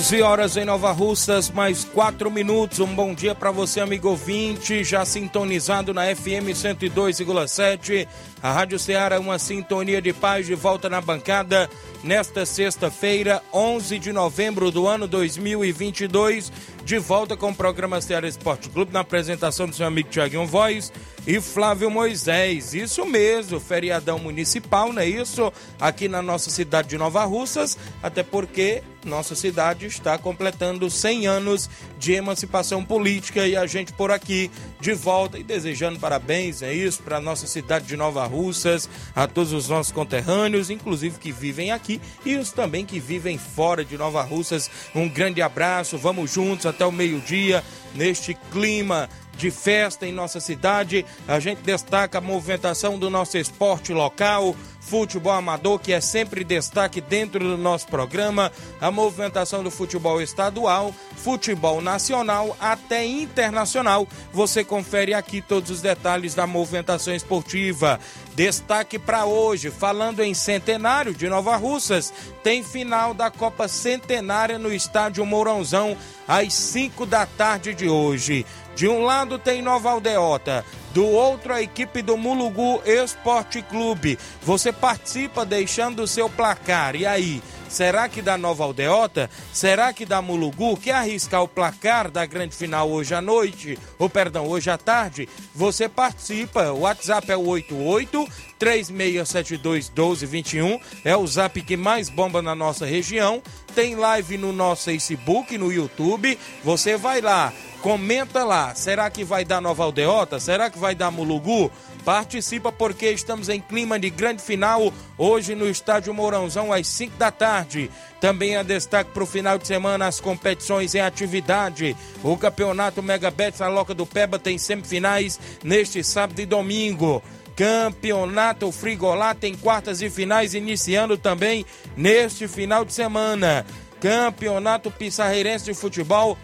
[0.00, 2.80] 11 horas em Nova Russas, mais 4 minutos.
[2.80, 8.08] Um bom dia para você, amigo ouvinte, já sintonizado na FM 102,7.
[8.42, 11.68] A Rádio Ceará, uma sintonia de paz de volta na bancada
[12.02, 16.50] nesta sexta-feira, 11 de novembro do ano 2022.
[16.82, 20.90] De volta com o programa Ceará Esporte Clube, na apresentação do seu amigo Tiaguinho Voz
[21.26, 22.72] e Flávio Moisés.
[22.72, 25.52] Isso mesmo, feriadão municipal, não é isso?
[25.78, 31.70] Aqui na nossa cidade de Nova Russas, até porque nossa cidade está completando 100 anos
[31.98, 37.02] de emancipação política e a gente por aqui de volta e desejando parabéns, é isso,
[37.02, 42.00] para nossa cidade de Nova Russas, a todos os nossos conterrâneos, inclusive que vivem aqui
[42.24, 44.70] e os também que vivem fora de Nova Russas.
[44.94, 51.04] Um grande abraço, vamos juntos até o meio-dia neste clima de festa em nossa cidade.
[51.26, 57.00] A gente destaca a movimentação do nosso esporte local, futebol amador, que é sempre destaque
[57.00, 64.08] dentro do nosso programa, a movimentação do futebol estadual, futebol nacional até internacional.
[64.32, 68.00] Você confere aqui todos os detalhes da movimentação esportiva.
[68.34, 72.12] Destaque para hoje, falando em centenário de Nova Russas,
[72.42, 78.46] tem final da Copa Centenária no estádio Mourãozão às 5 da tarde de hoje.
[78.74, 80.64] De um lado tem Nova Aldeota,
[80.94, 84.18] do outro a equipe do Mulugu Esporte Clube.
[84.42, 86.96] Você participa deixando o seu placar.
[86.96, 89.30] E aí, será que dá Nova Aldeota?
[89.52, 90.76] Será que dá Mulugu?
[90.76, 93.78] Quer arriscar o placar da grande final hoje à noite?
[93.98, 95.28] Ou perdão, hoje à tarde?
[95.54, 96.72] Você participa.
[96.72, 98.26] O WhatsApp é o 88
[98.60, 100.78] 3672 1221.
[101.04, 103.42] É o zap que mais bomba na nossa região.
[103.74, 106.38] Tem live no nosso Facebook, no YouTube.
[106.62, 110.38] Você vai lá Comenta lá, será que vai dar Nova Aldeota?
[110.38, 111.72] Será que vai dar Mulugu?
[112.04, 117.30] Participa porque estamos em clima de grande final hoje no Estádio Mourãozão às 5 da
[117.30, 117.90] tarde.
[118.20, 121.96] Também a destaque para o final de semana as competições em atividade.
[122.22, 127.22] O campeonato Megabets Loca do Peba tem semifinais neste sábado e domingo.
[127.60, 133.66] Campeonato Frigolá tem quartas e finais iniciando também neste final de semana.
[134.00, 136.38] Campeonato Pissarreirense de Futebol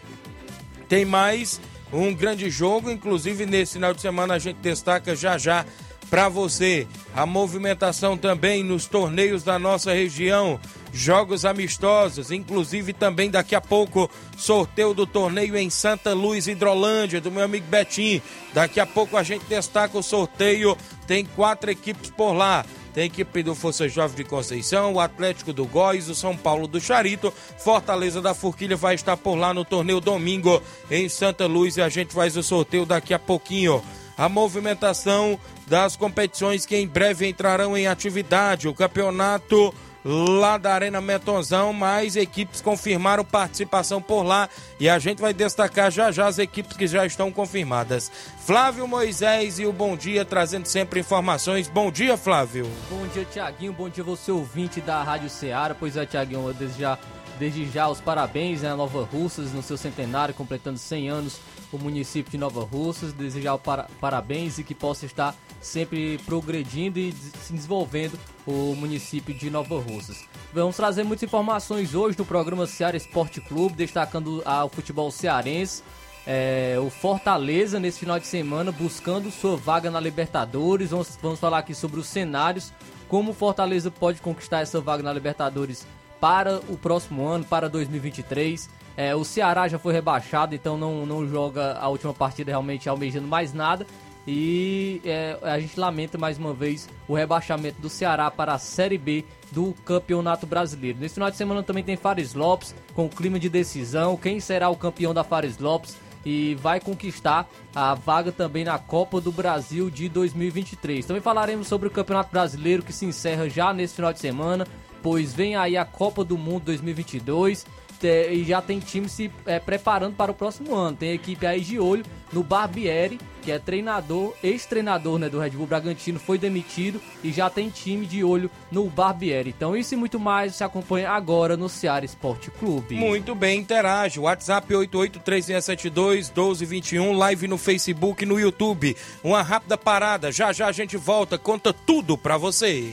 [0.91, 1.59] tem mais
[1.91, 5.65] um grande jogo, inclusive nesse final de semana a gente destaca já já
[6.11, 10.61] para você a movimentação também nos torneios da nossa região,
[10.93, 17.31] jogos amistosos, inclusive também daqui a pouco sorteio do torneio em Santa Luz, Hidrolândia, do
[17.31, 18.21] meu amigo Betim.
[18.53, 20.77] Daqui a pouco a gente destaca o sorteio,
[21.07, 22.65] tem quatro equipes por lá.
[22.97, 26.67] Tem a equipe do Força Jovem de Conceição, o Atlético do Góis, o São Paulo
[26.67, 31.77] do Charito, Fortaleza da Forquilha vai estar por lá no torneio domingo em Santa Luz
[31.77, 33.83] e a gente faz o sorteio daqui a pouquinho.
[34.17, 38.67] A movimentação das competições que em breve entrarão em atividade.
[38.67, 39.75] O campeonato
[40.07, 44.49] lá da Arena Metonzão, mais equipes confirmaram participação por lá
[44.79, 48.11] e a gente vai destacar já já as equipes que já estão confirmadas.
[48.39, 51.69] Flávio Moisés e o Bom Dia trazendo sempre informações.
[51.69, 52.71] Bom dia, Flávio.
[52.89, 53.73] Bom dia, Tiaguinho.
[53.73, 55.75] Bom dia, você ouvinte da Rádio Ceará.
[55.75, 56.97] Pois é, Tiaguinho, desde já,
[57.37, 61.41] desde já os parabéns né, a Nova Russas no seu centenário, completando 100 anos
[61.73, 63.13] o município de Nova Russas.
[63.13, 63.59] Desejar
[64.01, 70.25] parabéns e que possa estar sempre progredindo e se desenvolvendo o município de Nova Russas.
[70.53, 75.83] Vamos trazer muitas informações hoje do programa Ceará Esporte Clube, destacando o futebol cearense.
[76.27, 80.91] É, o Fortaleza nesse final de semana buscando sua vaga na Libertadores.
[80.91, 82.73] Vamos, vamos falar aqui sobre os cenários,
[83.09, 85.87] como o Fortaleza pode conquistar essa vaga na Libertadores
[86.21, 88.69] para o próximo ano, para 2023.
[88.97, 93.29] É, o Ceará já foi rebaixado, então não, não joga a última partida realmente almejando
[93.29, 93.87] mais nada.
[94.27, 98.99] E é, a gente lamenta mais uma vez o rebaixamento do Ceará para a Série
[98.99, 100.99] B do Campeonato Brasileiro.
[100.99, 104.17] Nesse final de semana também tem Fares Lopes com clima de decisão.
[104.17, 105.97] Quem será o campeão da Fares Lopes?
[106.27, 111.07] e vai conquistar a vaga também na Copa do Brasil de 2023.
[111.07, 114.67] Também falaremos sobre o Campeonato Brasileiro que se encerra já nesse final de semana,
[115.01, 117.65] pois vem aí a Copa do Mundo 2022
[118.07, 120.97] e já tem time se é, preparando para o próximo ano.
[120.97, 125.67] Tem equipe aí de olho no Barbieri, que é treinador, ex-treinador né, do Red Bull
[125.67, 129.55] Bragantino, foi demitido e já tem time de olho no Barbieri.
[129.57, 132.97] Então isso e muito mais se acompanha agora no Ceará Esporte Clube.
[132.97, 134.19] Muito bem, interage.
[134.19, 138.97] WhatsApp 8836721221, live no Facebook e no YouTube.
[139.23, 142.93] Uma rápida parada, já já a gente volta, conta tudo pra você.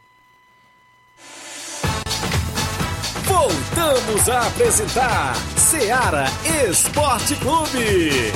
[3.23, 6.25] Voltamos a apresentar Seara
[6.67, 8.31] Esporte Clube.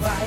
[0.00, 0.26] Vai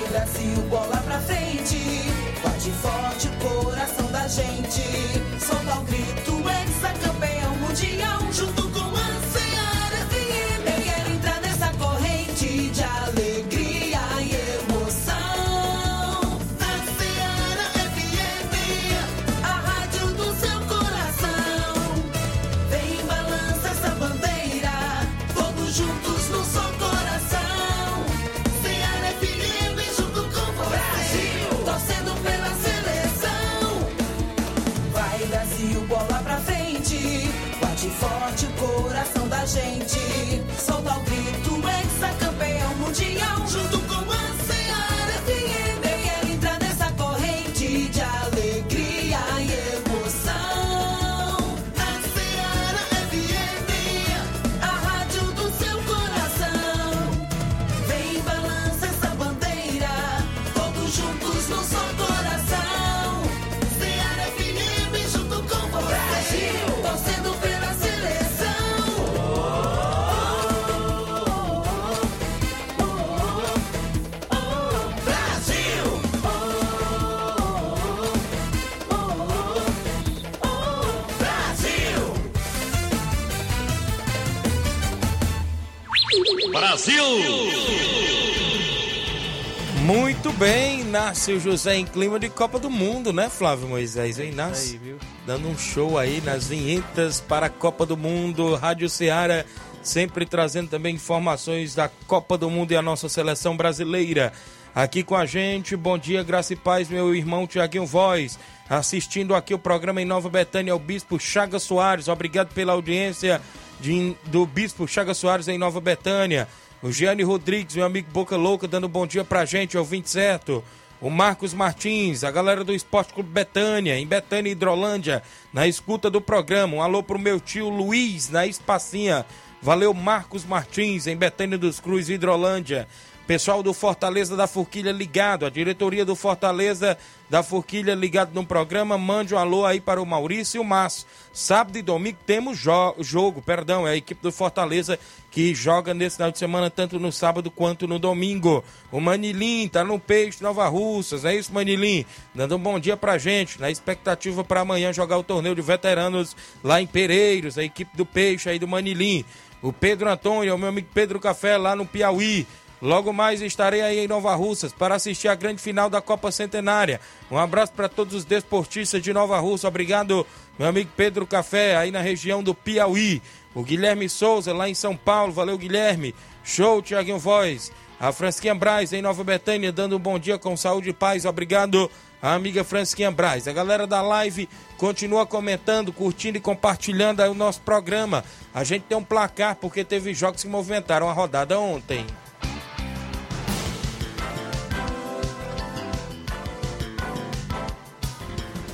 [89.81, 94.19] Muito bem, Inácio José em clima de Copa do Mundo, né, Flávio Moisés?
[94.19, 94.73] Hein, Inácio?
[94.73, 94.97] Aí, viu?
[95.25, 98.55] Dando um show aí nas vinhetas para a Copa do Mundo.
[98.55, 99.45] Rádio Ceará
[99.81, 104.31] sempre trazendo também informações da Copa do Mundo e a nossa seleção brasileira.
[104.75, 108.37] Aqui com a gente, bom dia, graça e paz, meu irmão Tiaguinho Voz.
[108.69, 112.07] Assistindo aqui o programa em Nova Betânia, o Bispo Chaga Soares.
[112.07, 113.41] Obrigado pela audiência
[113.79, 116.47] de- do Bispo Chaga Soares em Nova Betânia.
[116.81, 120.63] O Gianni Rodrigues, meu amigo Boca Louca, dando bom dia pra gente, ouvinte certo.
[121.01, 126.19] O Marcos Martins, a galera do Esporte Clube Betânia, em Betânia Hidrolândia, na escuta do
[126.19, 126.75] programa.
[126.75, 129.25] Um alô pro meu tio Luiz, na Espacinha.
[129.61, 132.87] Valeu, Marcos Martins, em Betânia dos Cruz, Hidrolândia.
[133.29, 136.97] Pessoal do Fortaleza da Forquilha ligado, a diretoria do Fortaleza
[137.29, 141.05] da Forquilha ligado no programa, mande um alô aí para o Maurício e o Márcio.
[141.31, 144.97] Sábado e domingo temos jo jogo, perdão, é a equipe do Fortaleza
[145.29, 148.63] que joga nesse final de semana, tanto no sábado quanto no domingo.
[148.91, 152.05] O Manilim tá no Peixe, Nova Russas, é isso, Manilim?
[152.33, 156.35] Dando um bom dia pra gente, na expectativa para amanhã jogar o torneio de veteranos
[156.63, 159.23] lá em Pereiros, a equipe do Peixe aí do Manilim.
[159.61, 162.47] O Pedro Antônio, o meu amigo Pedro Café lá no Piauí.
[162.81, 167.01] Logo mais estarei aí em Nova Russas para assistir a grande final da Copa Centenária.
[167.29, 169.67] Um abraço para todos os desportistas de Nova Russa.
[169.67, 170.25] Obrigado,
[170.57, 173.21] meu amigo Pedro Café, aí na região do Piauí.
[173.53, 175.33] O Guilherme Souza, lá em São Paulo.
[175.33, 176.15] Valeu, Guilherme.
[176.43, 177.71] Show, Tiaguinho Voz.
[177.99, 181.25] A Fransquinha Braz, em Nova Betânia, dando um bom dia com saúde e paz.
[181.25, 183.45] Obrigado, a amiga Fransquinha Braz.
[183.45, 188.23] A galera da live continua comentando, curtindo e compartilhando o nosso programa.
[188.53, 192.05] A gente tem um placar porque teve jogos que movimentaram a rodada ontem.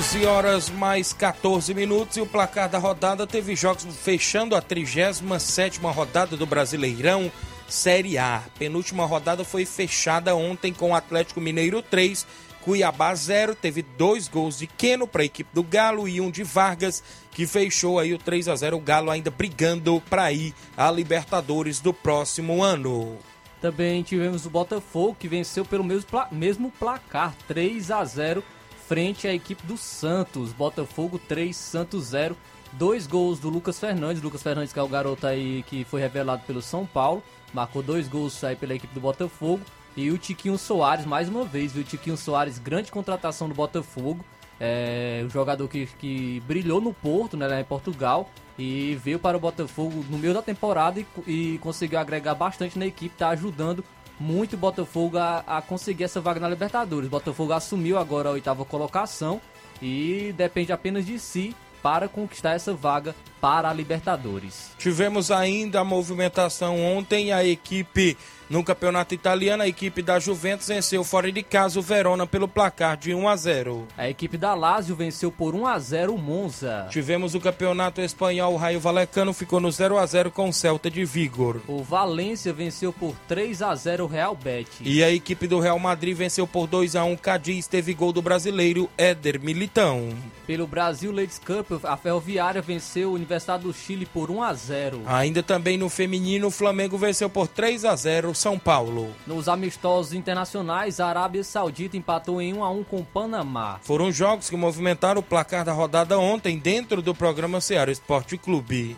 [0.00, 5.78] 11 horas mais 14 minutos e o placar da rodada teve jogos fechando a 37
[5.78, 7.30] rodada do Brasileirão
[7.68, 8.42] Série A.
[8.58, 12.26] Penúltima rodada foi fechada ontem com o Atlético Mineiro 3,
[12.62, 13.54] Cuiabá 0.
[13.54, 17.46] Teve dois gols de Queno para a equipe do Galo e um de Vargas, que
[17.46, 21.92] fechou aí o 3 a 0 O Galo ainda brigando para ir à Libertadores do
[21.92, 23.18] próximo ano.
[23.60, 28.42] Também tivemos o Botafogo que venceu pelo mesmo, pla mesmo placar, 3 a 0
[28.90, 30.52] frente à equipe do Santos.
[30.52, 32.36] Botafogo 3, Santos 0.
[32.72, 34.20] Dois gols do Lucas Fernandes.
[34.20, 37.22] Lucas Fernandes, que é o garoto aí que foi revelado pelo São Paulo.
[37.54, 39.60] Marcou dois gols aí pela equipe do Botafogo.
[39.96, 41.82] E o Tiquinho Soares, mais uma vez, viu?
[41.82, 44.24] O Tiquinho Soares, grande contratação do Botafogo.
[44.58, 48.28] É, o jogador que, que brilhou no Porto, né, em Portugal.
[48.58, 52.86] E veio para o Botafogo no meio da temporada e, e conseguiu agregar bastante na
[52.86, 53.14] equipe.
[53.16, 53.84] Tá ajudando
[54.20, 57.06] muito o Botafogo a, a conseguir essa vaga na Libertadores.
[57.06, 59.40] O Botafogo assumiu agora a oitava colocação
[59.80, 64.72] e depende apenas de si para conquistar essa vaga para a Libertadores.
[64.78, 68.16] Tivemos ainda a movimentação ontem, a equipe
[68.50, 72.96] no campeonato italiano, a equipe da Juventus venceu fora de casa o Verona pelo placar
[72.96, 73.86] de 1 a 0.
[73.96, 76.88] A equipe da Lazio venceu por 1 a 0 o Monza.
[76.90, 80.90] Tivemos o campeonato espanhol, o Raio Valecano ficou no 0 a 0 com o Celta
[80.90, 81.60] de Vigor.
[81.68, 84.80] O Valência venceu por 3 a 0 o Real Betis.
[84.80, 88.20] E a equipe do Real Madrid venceu por 2 a 1 Cadiz, teve gol do
[88.20, 90.08] brasileiro Éder Militão.
[90.44, 95.02] Pelo Brasil Ladies Cup, a Ferroviária venceu o Universidade do Chile por 1 a 0.
[95.06, 99.14] Ainda também no feminino, o Flamengo venceu por 3 a 0 São Paulo.
[99.24, 103.78] Nos amistosos internacionais, a Arábia Saudita empatou em 1 a 1 com o Panamá.
[103.82, 108.96] Foram jogos que movimentaram o placar da rodada ontem dentro do programa Ceará Esporte Clube.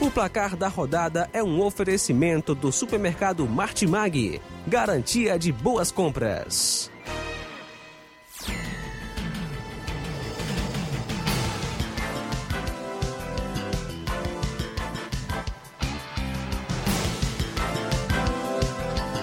[0.00, 4.40] O placar da rodada é um oferecimento do supermercado Martimag.
[4.66, 6.90] Garantia de boas compras.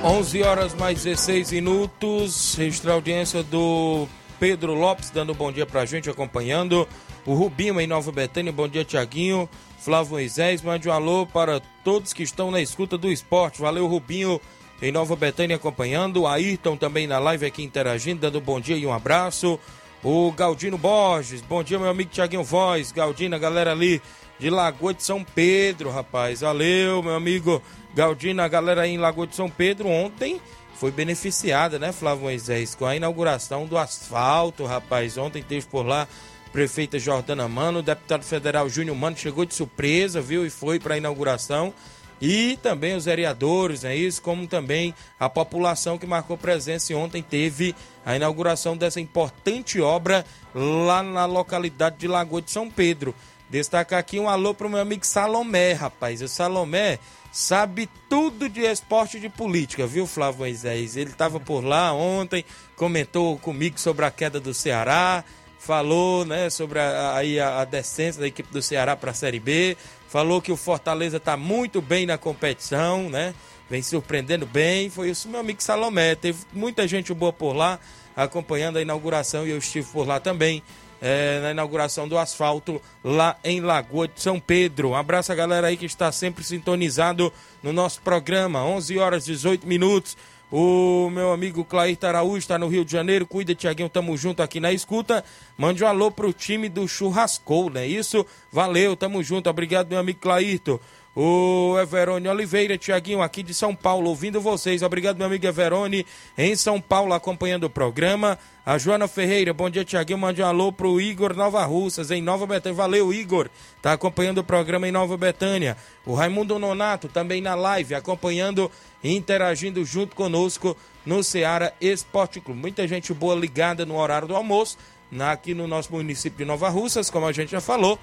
[0.04, 2.56] Onze horas mais 16 minutos.
[2.56, 4.08] Registrar a audiência do
[4.40, 6.88] Pedro Lopes dando um bom dia pra gente, acompanhando.
[7.24, 9.48] O Rubinho em Nova Betânia, bom dia, Tiaguinho.
[9.78, 13.62] Flávio Moisés, mande um alô para todos que estão na escuta do esporte.
[13.62, 14.42] Valeu, Rubinho
[14.82, 16.26] em Nova Betânia acompanhando.
[16.26, 19.60] Ayrton também na live aqui interagindo, dando um bom dia e um abraço.
[20.04, 22.92] O Galdino Borges, bom dia, meu amigo Tiaguinho Voz.
[22.92, 24.02] Galdino, a galera ali
[24.40, 26.42] de Lagoa de São Pedro, rapaz.
[26.42, 27.62] Valeu, meu amigo
[27.94, 30.40] Galdino, a galera aí em Lagoa de São Pedro ontem
[30.76, 35.18] foi beneficiada, né, Flávio Moisés, com a inauguração do asfalto, rapaz.
[35.18, 36.08] Ontem teve por lá
[36.52, 40.96] prefeita Jordana Mano, o deputado federal Júnior Mano chegou de surpresa, viu, e foi para
[40.96, 41.74] a inauguração.
[42.22, 47.24] E também os vereadores, é isso, como também a população que marcou presença e ontem
[47.24, 53.16] teve a inauguração dessa importante obra lá na localidade de Lagoa de São Pedro.
[53.52, 56.22] Destacar aqui um alô pro meu amigo Salomé, rapaz.
[56.22, 56.98] O Salomé
[57.34, 60.96] sabe tudo de esporte de política, viu, Flávio Moisés?
[60.96, 62.46] Ele estava por lá ontem,
[62.78, 65.22] comentou comigo sobre a queda do Ceará,
[65.60, 69.76] falou, né, sobre a, a, a descência da equipe do Ceará para a Série B,
[70.08, 73.34] falou que o Fortaleza está muito bem na competição, né?
[73.70, 74.90] Vem surpreendendo bem.
[74.90, 76.16] Foi isso, meu amigo Salomé.
[76.16, 77.80] Teve muita gente boa por lá,
[78.16, 80.64] acompanhando a inauguração, e eu estive por lá também.
[81.02, 84.90] É, na inauguração do asfalto lá em Lagoa de São Pedro.
[84.90, 88.64] Um abraço a galera aí que está sempre sintonizado no nosso programa.
[88.64, 90.16] 11 horas 18 minutos.
[90.52, 93.26] O meu amigo Clair Araújo está no Rio de Janeiro.
[93.26, 95.24] Cuida, Tiaguinho, tamo junto aqui na escuta.
[95.58, 97.88] Mande um alô pro time do Churrascou, né?
[97.88, 99.50] Isso, valeu, tamo junto.
[99.50, 100.80] Obrigado, meu amigo Clairto.
[101.14, 104.82] O Everone Oliveira, Tiaguinho, aqui de São Paulo, ouvindo vocês.
[104.82, 106.06] Obrigado, meu amigo Everone,
[106.38, 108.40] em São Paulo, acompanhando o programa.
[108.66, 110.18] A Joana Ferreira, bom dia, Tiaguinho.
[110.18, 112.78] Mande um alô pro Igor Nova Russas, em Nova Betânia.
[112.78, 113.50] Valeu, Igor.
[113.82, 115.76] Tá acompanhando o programa em Nova Betânia.
[116.06, 118.72] O Raimundo Nonato, também na live, acompanhando
[119.04, 122.62] e interagindo junto conosco no Ceará Esporte Clube.
[122.62, 124.78] Muita gente boa ligada no horário do almoço,
[125.20, 128.00] aqui no nosso município de Nova Russas, como a gente já falou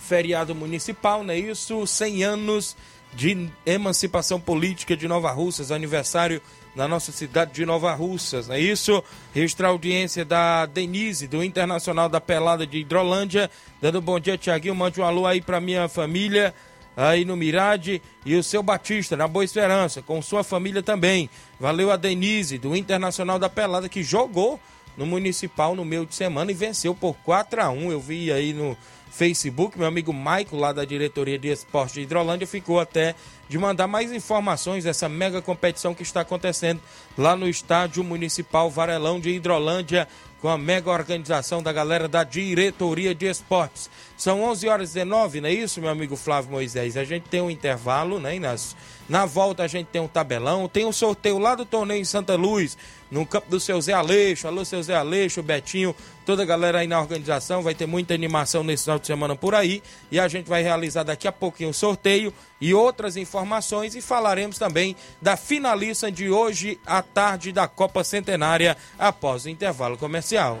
[0.00, 1.86] feriado municipal, não é isso?
[1.86, 2.76] 100 anos
[3.12, 6.40] de emancipação política de Nova Russas, aniversário
[6.74, 9.02] na nossa cidade de Nova Russas, não é isso?
[9.34, 14.74] Registrar a audiência da Denise, do Internacional da Pelada de Hidrolândia, dando bom dia, Tiaguinho,
[14.74, 16.54] mande um alô aí pra minha família,
[16.96, 21.28] aí no Mirade, e o seu Batista, na Boa Esperança, com sua família também.
[21.58, 24.60] Valeu a Denise, do Internacional da Pelada, que jogou
[24.96, 28.52] no Municipal no meio de semana e venceu por 4 a 1 Eu vi aí
[28.52, 28.76] no
[29.10, 33.14] Facebook, meu amigo Maico, lá da diretoria de esporte de Hidrolândia, ficou até
[33.48, 36.80] de mandar mais informações dessa mega competição que está acontecendo
[37.18, 40.06] lá no Estádio Municipal Varelão de Hidrolândia,
[40.40, 43.90] com a mega organização da galera da diretoria de esportes.
[44.16, 46.96] São 11 horas e 19, não é isso, meu amigo Flávio Moisés?
[46.96, 48.38] A gente tem um intervalo, né?
[48.38, 48.74] Nas,
[49.08, 52.36] na volta a gente tem um tabelão, tem um sorteio lá do torneio em Santa
[52.36, 52.78] Luz,
[53.10, 54.46] no campo do seu Zé Aleixo.
[54.46, 55.94] Alô, seu Zé Aleixo, Betinho,
[56.24, 57.62] toda a galera aí na organização.
[57.62, 59.82] Vai ter muita animação nesse final de semana por aí.
[60.10, 63.94] E a gente vai realizar daqui a pouquinho o sorteio e outras informações.
[63.94, 69.96] E falaremos também da finalista de hoje à tarde da Copa Centenária após o intervalo
[69.96, 70.60] comercial.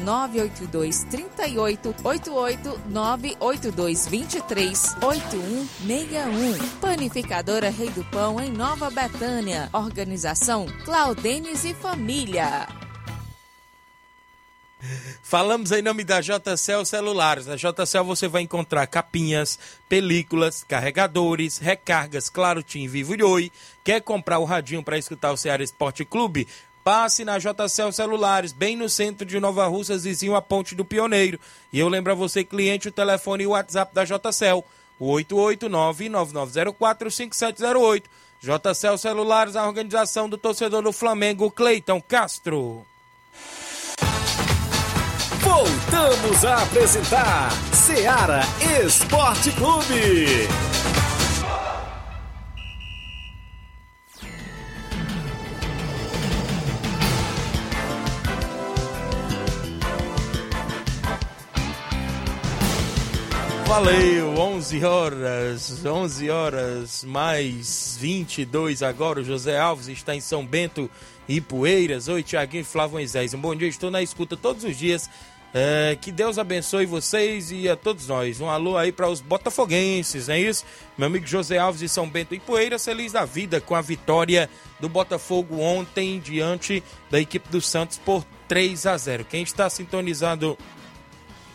[0.01, 6.69] 982 38 88 982 23 8161.
[6.79, 9.69] Panificadora Rei do Pão, em Nova Betânia.
[9.73, 12.67] Organização Claudenes e Família.
[15.21, 17.45] Falamos em nome da JCL Celulares.
[17.45, 23.51] Na JCL você vai encontrar capinhas, películas, carregadores, recargas, claro, Tim Vivo e Oi.
[23.83, 26.47] Quer comprar o radinho para escutar o Ceará Esporte Clube?
[26.83, 31.39] Passe na JCL Celulares, bem no centro de Nova Russas, vizinho à Ponte do Pioneiro.
[31.71, 34.63] E eu lembro a você, cliente, o telefone e o WhatsApp da JCL,
[34.99, 38.05] o 889-9904-5708.
[38.41, 42.83] JCL Celulares, a organização do torcedor do Flamengo, Cleiton Castro.
[45.41, 48.41] Voltamos a apresentar Seara
[48.83, 50.70] Esporte Clube.
[63.71, 69.21] Valeu, 11 horas, 11 horas mais 22 agora.
[69.21, 70.91] O José Alves está em São Bento
[71.25, 72.09] e Poeiras.
[72.09, 73.33] Oi, Tiaguinho e Flávio Moisés.
[73.33, 75.09] Um bom dia, estou na escuta todos os dias.
[75.53, 78.41] É, que Deus abençoe vocês e a todos nós.
[78.41, 80.65] Um alô aí para os botafoguenses, não é isso?
[80.97, 84.49] Meu amigo José Alves de São Bento e Poeiras, feliz da vida com a vitória
[84.81, 89.23] do Botafogo ontem diante da equipe do Santos por 3 a 0.
[89.23, 90.57] Quem está sintonizado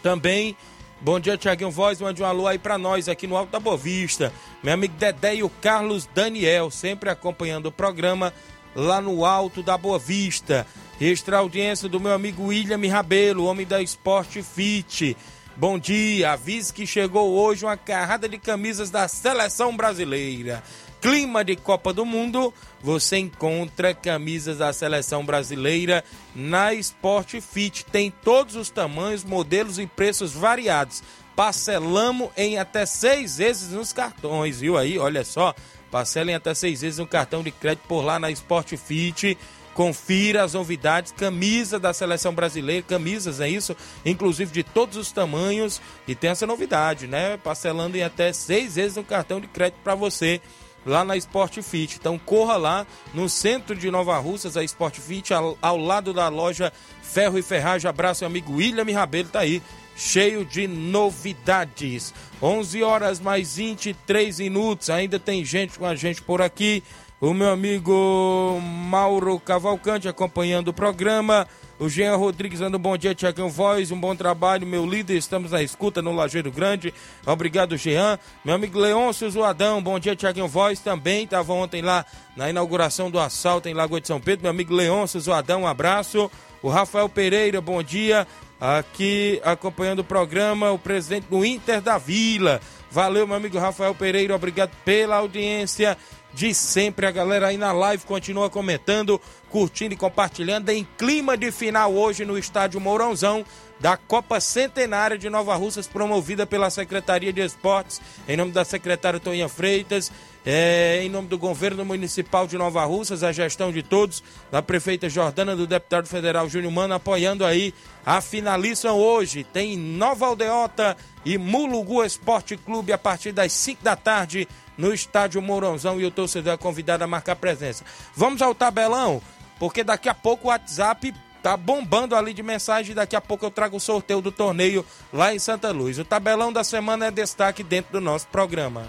[0.02, 0.56] também.
[0.98, 2.00] Bom dia, Tiaguinho Voz.
[2.00, 4.32] Mande um alô aí pra nós aqui no Alto da Boa Vista.
[4.62, 8.32] Meu amigo Dedé e o Carlos Daniel, sempre acompanhando o programa
[8.74, 10.66] lá no Alto da Boa Vista.
[10.98, 15.14] Extra audiência do meu amigo William Rabelo, homem da Esporte Fit.
[15.54, 20.62] Bom dia, avise que chegou hoje uma carrada de camisas da seleção brasileira.
[21.00, 26.02] Clima de Copa do Mundo, você encontra camisas da seleção brasileira
[26.34, 27.84] na Sport Fit.
[27.84, 31.02] Tem todos os tamanhos, modelos e preços variados.
[31.36, 34.98] Parcelamos em até seis vezes nos cartões, viu aí?
[34.98, 35.54] Olha só,
[35.90, 39.36] parcela em até seis vezes no cartão de crédito por lá na Sport Fit.
[39.74, 43.76] Confira as novidades, camisa da seleção brasileira, camisas, é isso?
[44.06, 45.82] Inclusive de todos os tamanhos.
[46.08, 47.36] E tem essa novidade, né?
[47.36, 50.40] Parcelando em até seis vezes no cartão de crédito para você
[50.86, 51.96] lá na Sport Fit.
[51.98, 56.28] Então corra lá no centro de Nova Russas, a Sport Fit, ao, ao lado da
[56.28, 56.72] loja
[57.02, 57.88] Ferro e Ferragem.
[57.88, 59.62] Abraço, meu amigo William Rabelo, tá aí,
[59.96, 62.14] cheio de novidades.
[62.40, 66.82] 11 horas mais 23 minutos, ainda tem gente com a gente por aqui.
[67.18, 71.48] O meu amigo Mauro Cavalcante acompanhando o programa.
[71.78, 75.50] O Jean Rodrigues dando um bom dia, Tiagão Voz, um bom trabalho, meu líder, estamos
[75.50, 76.92] na escuta no Lajeiro Grande.
[77.26, 78.18] Obrigado, Jean.
[78.42, 83.20] Meu amigo Leôncio Zoadão, bom dia, Tiagão Voz, também estava ontem lá na inauguração do
[83.20, 84.44] assalto em Lagoa de São Pedro.
[84.44, 86.30] Meu amigo Leôncio Zoadão, um abraço.
[86.62, 88.26] O Rafael Pereira, bom dia,
[88.58, 92.58] aqui acompanhando o programa, o presidente do Inter da Vila.
[92.90, 95.98] Valeu, meu amigo Rafael Pereira, obrigado pela audiência
[96.36, 97.06] de sempre.
[97.06, 99.18] A galera aí na live continua comentando,
[99.48, 103.42] curtindo e compartilhando em clima de final hoje no estádio Mourãozão
[103.80, 109.18] da Copa Centenária de Nova Russas, promovida pela Secretaria de Esportes, em nome da secretária
[109.18, 110.12] Toninha Freitas,
[110.46, 115.08] é, em nome do governo municipal de Nova Russas, a gestão de todos, da prefeita
[115.08, 119.42] Jordana, do deputado federal Júnior Mano, apoiando aí a finalização hoje.
[119.42, 124.46] Tem Nova Aldeota e Mulugu Esporte Clube a partir das 5 da tarde
[124.78, 127.84] no estádio Mourãozão e o torcedor é convidado a marcar presença.
[128.14, 129.20] Vamos ao tabelão,
[129.58, 132.94] porque daqui a pouco o WhatsApp tá bombando ali de mensagem.
[132.94, 135.98] Daqui a pouco eu trago o sorteio do torneio lá em Santa Luz.
[135.98, 138.88] O tabelão da semana é destaque dentro do nosso programa.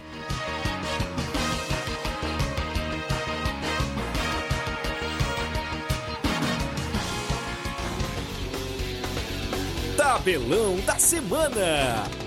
[10.08, 12.27] Tabelão da semana.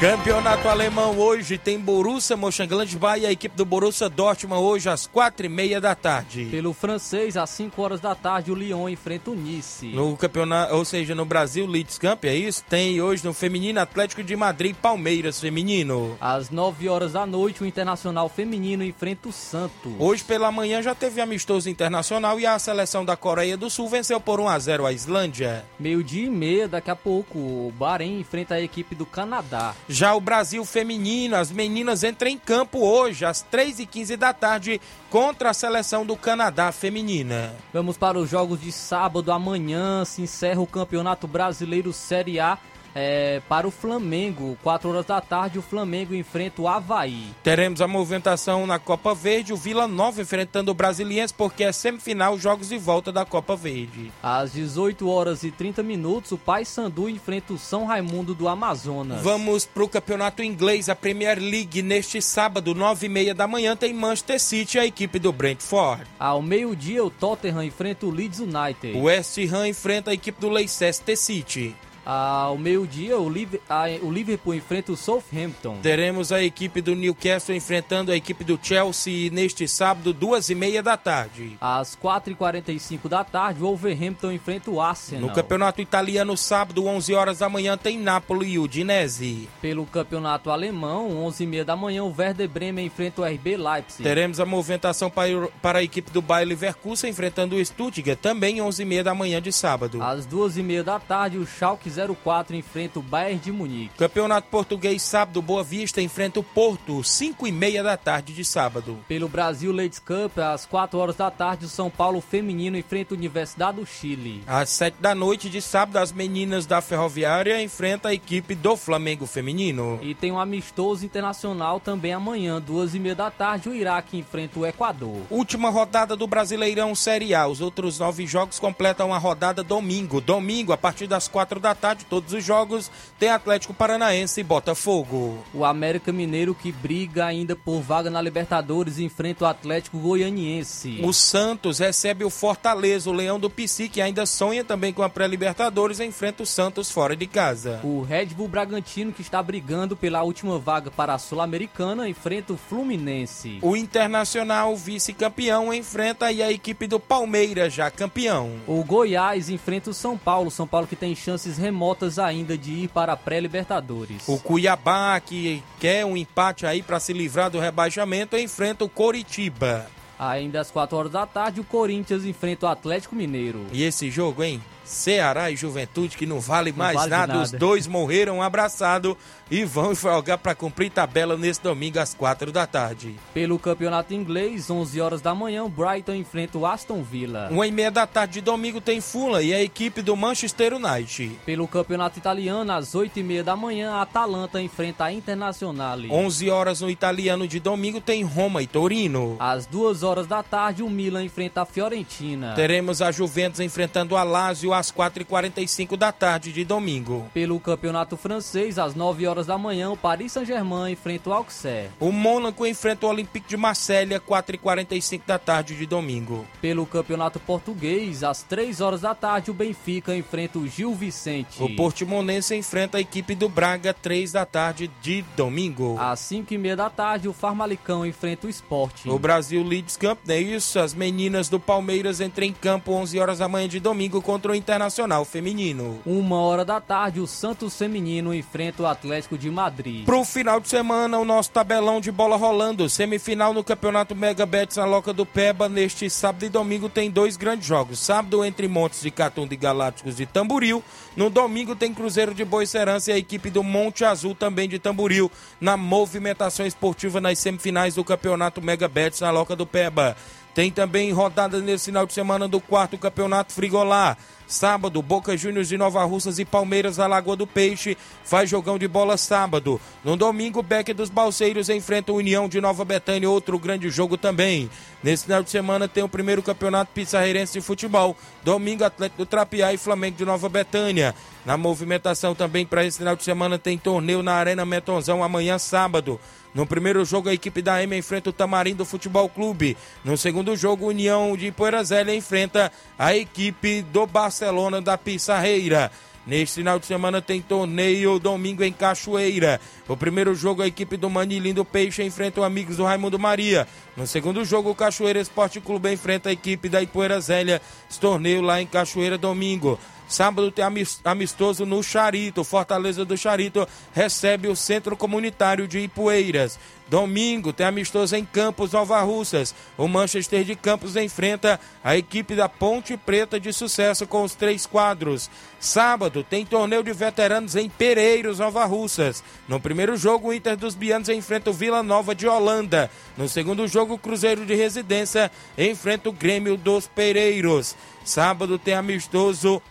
[0.00, 5.46] Campeonato alemão hoje tem Borussia Mönchengladbach e a equipe do Borussia Dortmund hoje às quatro
[5.46, 6.46] e meia da tarde.
[6.50, 9.86] Pelo francês, às 5 horas da tarde, o Lyon enfrenta o Nice.
[9.86, 12.64] No campeonato, ou seja, no Brasil, Leeds Camp, é isso?
[12.68, 16.18] Tem hoje no feminino Atlético de Madrid Palmeiras feminino.
[16.20, 19.92] Às 9 horas da noite, o Internacional Feminino enfrenta o Santos.
[19.98, 24.20] Hoje pela manhã já teve amistoso internacional e a seleção da Coreia do Sul venceu
[24.20, 25.64] por 1 a 0 a Islândia.
[25.78, 29.72] Meio-dia e meia, daqui a pouco, o Bahrein enfrenta a equipe do Canadá.
[29.88, 35.50] Já o Brasil feminino, as meninas entram em campo hoje, às 3h15 da tarde, contra
[35.50, 37.54] a seleção do Canadá feminina.
[37.72, 39.30] Vamos para os jogos de sábado.
[39.30, 42.58] Amanhã se encerra o Campeonato Brasileiro Série A
[42.94, 44.56] é, para o Flamengo.
[44.62, 47.26] 4 horas da tarde, o Flamengo enfrenta o Havaí.
[47.42, 52.38] Teremos a movimentação na Copa Verde, o Vila Nova enfrentando o Brasiliense, porque é semifinal,
[52.38, 54.12] jogos de volta da Copa Verde.
[54.22, 59.22] Às 18 horas e 30 minutos, o Paysandu enfrenta o São Raimundo do Amazonas.
[59.22, 61.82] Vamos para o campeonato inglês, a Premier League.
[61.82, 66.04] Neste sábado, 9 e meia da manhã, tem Manchester City, a equipe do Brentford.
[66.18, 68.96] Ao meio-dia, o Tottenham enfrenta o Leeds United.
[68.96, 71.74] O West Ham enfrenta a equipe do Leicester City.
[72.04, 75.78] Ao meio-dia, o, o Liverpool enfrenta o Southampton.
[75.82, 80.82] Teremos a equipe do Newcastle enfrentando a equipe do Chelsea neste sábado, duas e meia
[80.82, 81.56] da tarde.
[81.60, 85.28] Às 4h45 da tarde, o Wolverhampton enfrenta o Arsenal.
[85.28, 89.48] No campeonato italiano, sábado, 11 horas da manhã, tem Napoli e Udinese.
[89.62, 94.02] Pelo campeonato alemão, 11h30 da manhã, o Werder Bremen enfrenta o RB Leipzig.
[94.02, 98.84] Teremos a movimentação para, a equipe do Bayer Leverkusen enfrentando o Stuttgart, também 11 e
[98.84, 100.02] meia da manhã de sábado.
[100.02, 103.96] Às 2h30 da tarde, o Schalke 04 enfrenta o Bayern de Munique.
[103.96, 108.98] Campeonato Português, sábado, Boa Vista enfrenta o Porto, 5 e meia da tarde de sábado.
[109.08, 113.16] Pelo Brasil Ladies Cup, às 4 horas da tarde, o São Paulo Feminino enfrenta a
[113.16, 114.42] Universidade do Chile.
[114.46, 119.26] Às 7 da noite de sábado, as meninas da Ferroviária enfrentam a equipe do Flamengo
[119.26, 119.98] Feminino.
[120.02, 125.22] E tem um amistoso internacional também amanhã, 2h30 da tarde, o Iraque enfrenta o Equador.
[125.30, 127.46] Última rodada do Brasileirão Série A.
[127.46, 130.20] Os outros nove jogos completam a rodada domingo.
[130.20, 131.83] Domingo, a partir das quatro da tarde.
[131.84, 132.90] Tarde, todos os jogos.
[133.18, 135.44] Tem Atlético Paranaense e Botafogo.
[135.52, 141.02] O América Mineiro que briga ainda por vaga na Libertadores enfrenta o Atlético Goianiense.
[141.02, 145.10] O Santos recebe o Fortaleza, o Leão do Pici, que ainda sonha também com a
[145.10, 147.80] pré-Libertadores, enfrenta o Santos fora de casa.
[147.84, 152.56] O Red Bull Bragantino, que está brigando pela última vaga para a Sul-Americana, enfrenta o
[152.56, 153.58] Fluminense.
[153.60, 158.52] O Internacional, vice-campeão, enfrenta a equipe do Palmeiras, já campeão.
[158.66, 161.73] O Goiás enfrenta o São Paulo, São Paulo que tem chances remotas
[162.18, 164.28] ainda de ir para a pré-Libertadores.
[164.28, 169.86] O Cuiabá, que quer um empate aí para se livrar do rebaixamento, enfrenta o Coritiba.
[170.18, 173.66] Ainda às 4 horas da tarde, o Corinthians enfrenta o Atlético Mineiro.
[173.72, 174.62] E esse jogo, hein?
[174.84, 177.26] Ceará e Juventude, que não vale Não mais vale nada.
[177.34, 177.42] nada.
[177.42, 179.16] Os dois morreram abraçados
[179.50, 183.14] e vão jogar para cumprir tabela nesse domingo às 4 da tarde.
[183.32, 187.48] Pelo campeonato inglês, 11 horas da manhã, o Brighton enfrenta o Aston Villa.
[187.50, 191.38] Uma e meia da tarde de domingo tem Fula e a equipe do Manchester United.
[191.46, 196.10] Pelo campeonato italiano, às 8 e meia da manhã, a Atalanta enfrenta a Internazionale.
[196.10, 199.36] 11 horas no italiano de domingo tem Roma e Torino.
[199.38, 202.54] Às 2 horas da tarde, o Milan enfrenta a Fiorentina.
[202.54, 207.26] Teremos a Juventus enfrentando a Lazio às 4h45 da tarde de domingo.
[207.32, 211.90] Pelo campeonato francês, às 9 horas da manhã, o Paris Saint-Germain enfrenta o Auxerre.
[212.00, 216.44] O Mônaco enfrenta o Olympique de Marselha 4h45 da tarde de domingo.
[216.60, 221.62] Pelo campeonato português, às 3 horas da tarde, o Benfica enfrenta o Gil Vicente.
[221.62, 225.96] O Portimonense enfrenta a equipe do Braga 3 da tarde de domingo.
[225.98, 229.06] Às 5 e meia da tarde, o Farmalicão enfrenta o Sport.
[229.06, 230.78] O Brasil Leeds Camp, é isso.
[230.78, 234.54] As meninas do Palmeiras entram em campo 11 horas da manhã de domingo contra o
[234.64, 236.00] Internacional Feminino.
[236.06, 240.06] Uma hora da tarde, o Santos Feminino enfrenta o Atlético de Madrid.
[240.06, 242.88] Pro final de semana, o nosso tabelão de bola rolando.
[242.88, 245.68] Semifinal no Campeonato Mega Betis na Loca do Peba.
[245.68, 247.98] Neste sábado e domingo tem dois grandes jogos.
[247.98, 250.82] Sábado entre Montes de Catunda e Galácticos de Tamboril.
[251.14, 255.30] No domingo tem Cruzeiro de Boicerança e a equipe do Monte Azul também de Tamboril
[255.60, 260.16] na movimentação esportiva nas semifinais do Campeonato Mega Betis na Loca do Peba.
[260.54, 264.16] Tem também rodada nesse final de semana do quarto Campeonato Frigolá.
[264.46, 268.86] Sábado, Boca Juniors de Nova Russas e Palmeiras da Lagoa do Peixe faz jogão de
[268.86, 269.80] bola sábado.
[270.04, 274.70] No domingo, Beck dos Balseiros enfrenta o União de Nova Betânia, outro grande jogo também.
[275.02, 278.16] Nesse final de semana tem o primeiro Campeonato Pissarreirense de Futebol.
[278.42, 281.14] Domingo, Atlético do Trapiá e Flamengo de Nova Betânia.
[281.44, 286.18] Na movimentação também para esse final de semana tem torneio na Arena Metonzão amanhã sábado.
[286.54, 289.76] No primeiro jogo, a equipe da M enfrenta o Tamarindo Futebol Clube.
[290.04, 294.33] No segundo jogo, União de Poeirazélia enfrenta a equipe do Barcelona
[294.82, 295.90] da Pissarreira.
[296.26, 299.60] Neste final de semana tem torneio domingo em Cachoeira.
[299.86, 303.68] O primeiro jogo, a equipe do Manilim do Peixe enfrenta o Amigos do Raimundo Maria.
[303.94, 307.60] No segundo jogo, o Cachoeira Esporte Clube enfrenta a equipe da Ipoeira Zélia.
[307.90, 309.78] Esse torneio lá em Cachoeira domingo.
[310.08, 312.42] Sábado tem amis- amistoso no Charito.
[312.42, 316.58] Fortaleza do Charito recebe o Centro Comunitário de Ipueiras.
[316.88, 319.54] Domingo tem amistoso em Campos, Nova Russas.
[319.76, 324.66] O Manchester de Campos enfrenta a equipe da Ponte Preta de sucesso com os três
[324.66, 325.30] quadros.
[325.58, 329.24] Sábado tem torneio de veteranos em Pereiros, Nova Russas.
[329.48, 332.90] No primeiro jogo, o Inter dos Bianos enfrenta o Vila Nova de Holanda.
[333.16, 337.74] No segundo jogo, o Cruzeiro de Residência enfrenta o Grêmio dos Pereiros.
[338.04, 339.62] Sábado tem amistoso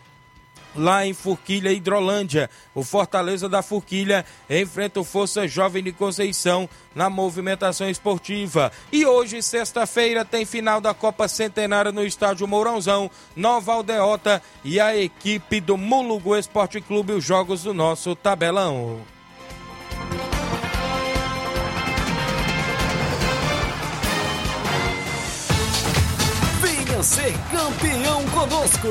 [0.76, 2.50] lá em Forquilha, Hidrolândia.
[2.74, 8.72] O Fortaleza da Forquilha enfrenta o Força Jovem de Conceição na movimentação esportiva.
[8.92, 14.96] E hoje, sexta-feira, tem final da Copa Centenária no estádio Mourãozão, Nova Aldeota e a
[14.96, 19.02] equipe do Mulugu Esporte Clube, os jogos do nosso tabelão.
[27.04, 28.88] Ser campeão conosco.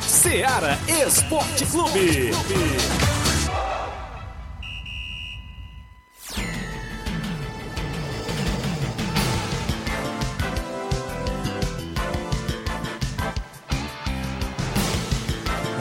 [0.00, 2.32] Seara Esporte Clube.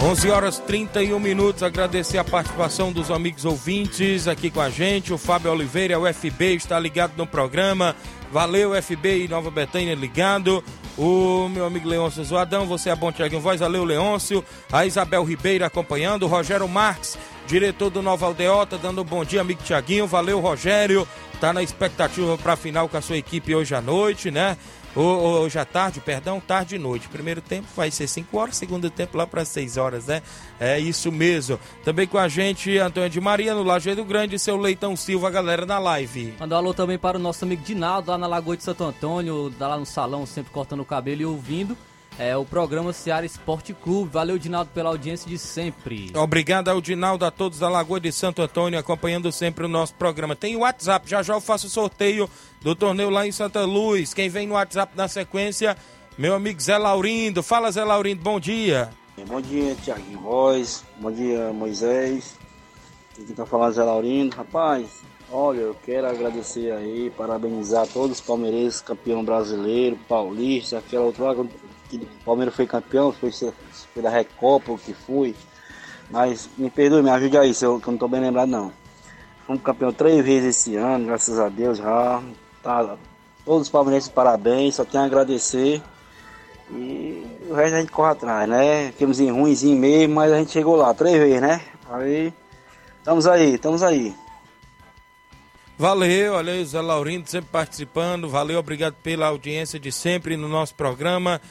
[0.04, 1.64] 11 horas 31 minutos.
[1.64, 5.14] Agradecer a participação dos amigos ouvintes aqui com a gente.
[5.14, 7.96] O Fábio Oliveira, o FB, está ligado no programa.
[8.32, 10.64] Valeu, FB e Nova Betânia ligado.
[10.98, 13.60] O meu amigo Leôncio Zoadão, você é bom, Tiaguinho Voz.
[13.60, 14.44] Valeu, Leôncio.
[14.72, 16.24] A Isabel Ribeiro acompanhando.
[16.24, 20.08] O Rogério Marques, diretor do Nova Aldeota, dando um bom dia, amigo Tiaguinho.
[20.08, 21.06] Valeu, Rogério.
[21.42, 24.58] Tá na expectativa para a final com a sua equipe hoje à noite, né?
[24.96, 27.08] Ho- Hoje à tarde, perdão, tarde e noite.
[27.08, 30.22] Primeiro tempo vai ser 5 horas, segundo tempo lá para 6 horas, né?
[30.60, 31.58] É isso mesmo.
[31.84, 35.80] Também com a gente, Antônio de Maria, no Lajeado Grande, seu Leitão Silva, galera na
[35.80, 36.34] live.
[36.40, 39.52] Mandar um alô também para o nosso amigo Dinaldo, lá na Lagoa de Santo Antônio,
[39.60, 41.78] lá no salão, sempre cortando o cabelo e ouvindo.
[42.18, 44.12] É, o programa Seara Esporte Clube.
[44.12, 46.12] Valeu, Dinaldo, pela audiência de sempre.
[46.16, 50.36] Obrigado ao Dinaldo, a todos da Lagoa de Santo Antônio, acompanhando sempre o nosso programa.
[50.36, 52.30] Tem o WhatsApp, já já eu faço o sorteio
[52.62, 54.14] do torneio lá em Santa Luz.
[54.14, 55.76] Quem vem no WhatsApp na sequência,
[56.18, 57.42] meu amigo Zé Laurindo.
[57.42, 58.90] Fala, Zé Laurindo, bom dia.
[59.28, 60.84] Bom dia, Tiaguinho Voz.
[61.00, 62.38] Bom dia, Moisés.
[63.20, 64.36] Aqui tá falando Zé Laurindo.
[64.36, 64.88] Rapaz,
[65.32, 71.36] olha, eu quero agradecer aí, parabenizar todos os palmeirenses, campeão brasileiro, paulista, aquela outra
[71.98, 75.36] que o Palmeiras foi campeão, foi, foi da Recopa, o que foi.
[76.10, 78.72] Mas me perdoe, me ajude aí, se eu, que eu não tô bem lembrado não.
[79.46, 82.22] Fomos campeão três vezes esse ano, graças a Deus já.
[82.62, 82.98] Tá,
[83.46, 85.82] todos os palmeirenses parabéns, só tenho a agradecer.
[86.70, 88.92] E o resto a gente corre atrás, né?
[88.92, 91.62] Ficamos em ruimzinho mesmo, mas a gente chegou lá três vezes, né?
[91.90, 92.34] Aí,
[93.00, 94.16] estamos aí, estamos aí.
[95.82, 98.30] Valeu, olha aí Zé Laurindo sempre participando.
[98.30, 101.42] Valeu, obrigado pela audiência de sempre no nosso programa.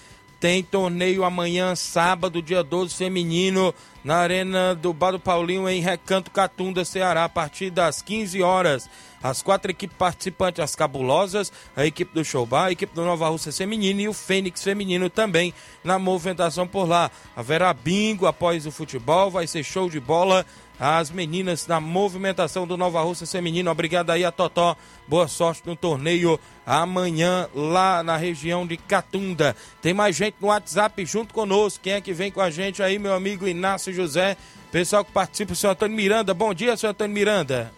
[0.40, 6.30] Tem torneio amanhã, sábado, dia 12, feminino, na Arena do Bar do Paulinho, em Recanto
[6.30, 8.88] Catunda, Ceará, a partir das 15 horas.
[9.22, 13.52] As quatro equipes participantes, as cabulosas, a equipe do Showbar, a equipe do Nova Rússia
[13.52, 15.52] Feminino e o Fênix Feminino também
[15.84, 17.10] na movimentação por lá.
[17.36, 20.46] Haverá bingo após o futebol, vai ser show de bola
[20.80, 23.70] as meninas na movimentação do Nova Rússia Feminino.
[23.70, 24.74] Obrigado aí a Totó.
[25.06, 29.54] Boa sorte no torneio amanhã lá na região de Catunda.
[29.82, 31.80] Tem mais gente no WhatsApp junto conosco.
[31.82, 34.38] Quem é que vem com a gente aí, meu amigo Inácio José?
[34.72, 36.32] Pessoal que participa, o senhor Antônio Miranda.
[36.32, 37.70] Bom dia, senhor Antônio Miranda.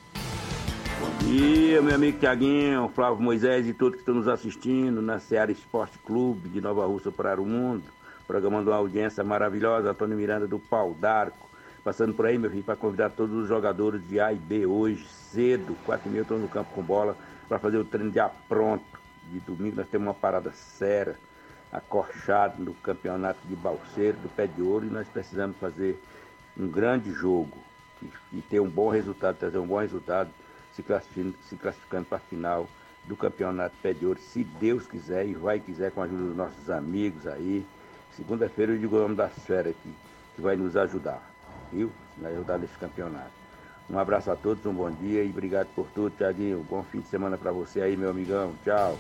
[1.01, 5.51] Bom dia, meu amigo Tiaguinho, Flávio Moisés e todos que estão nos assistindo na Seara
[5.51, 7.83] Esporte Clube de Nova Rússia para o Mundo.
[8.29, 11.52] Programando uma audiência maravilhosa, Antônio Miranda do Pau d'Arco.
[11.85, 15.05] Passando por aí, meu filho, para convidar todos os jogadores de A e B hoje,
[15.09, 17.16] cedo, quatro e meia, estou no campo com bola,
[17.49, 18.85] para fazer o treino já pronto.
[19.33, 21.16] De domingo nós temos uma parada séria,
[21.73, 26.01] acorchada no campeonato de Balseiro, do Pé de Ouro, e nós precisamos fazer
[26.57, 27.59] um grande jogo
[28.01, 30.31] e, e ter um bom resultado, trazer um bom resultado,
[30.77, 32.68] se classificando, se classificando para a final
[33.07, 36.37] do campeonato Pé de Ouro, se Deus quiser e vai quiser, com a ajuda dos
[36.37, 37.66] nossos amigos aí.
[38.16, 39.92] Segunda-feira eu digo o nome das feras aqui,
[40.37, 41.32] que vai nos ajudar,
[41.72, 41.90] viu?
[42.18, 43.30] Vai ajudar nesse campeonato.
[43.90, 46.66] Um abraço a todos, um bom dia e obrigado por tudo, Tiaguinho.
[46.68, 48.52] Bom fim de semana para você aí, meu amigão.
[48.64, 48.98] Tchau.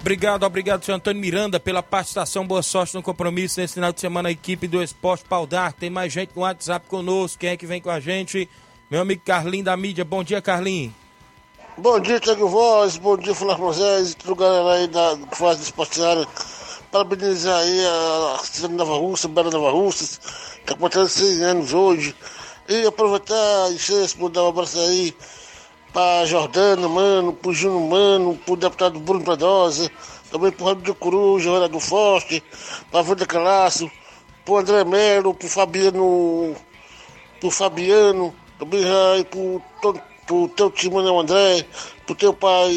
[0.00, 2.46] Obrigado, obrigado, senhor Antônio Miranda, pela participação.
[2.46, 5.80] Boa sorte no compromisso nesse final de semana, a equipe do Esporte Pau d'Arco.
[5.80, 7.38] Tem mais gente no WhatsApp conosco.
[7.38, 8.48] Quem é que vem com a gente?
[8.90, 10.04] Meu amigo Carlinho da mídia.
[10.04, 10.94] Bom dia, Carlinho.
[11.76, 15.62] Bom dia, Thiago Voz, bom dia, Flávio Moisés, a galera aí da, que faz do
[15.62, 16.26] Esporte Área.
[16.90, 20.18] Parabenizar aí a cidade de Nova Rússia, Bela Nova Rússia,
[20.66, 22.14] que completando 100 anos hoje.
[22.68, 25.14] E aproveitar e se mandar um abraço aí
[25.92, 29.88] pra Jordana, mano, pro Júnior Mano, pro deputado Bruno Pedrosa,
[30.32, 32.42] também pro Rádio de Coruja, Vereador Forte,
[32.90, 33.88] pra Wanda Calaço,
[34.44, 36.56] pro André Melo, pro Fabiano,
[37.38, 39.62] pro Fabiano, também aí to-
[40.26, 41.64] pro teu tio Manuel André,
[42.04, 42.72] pro teu pai,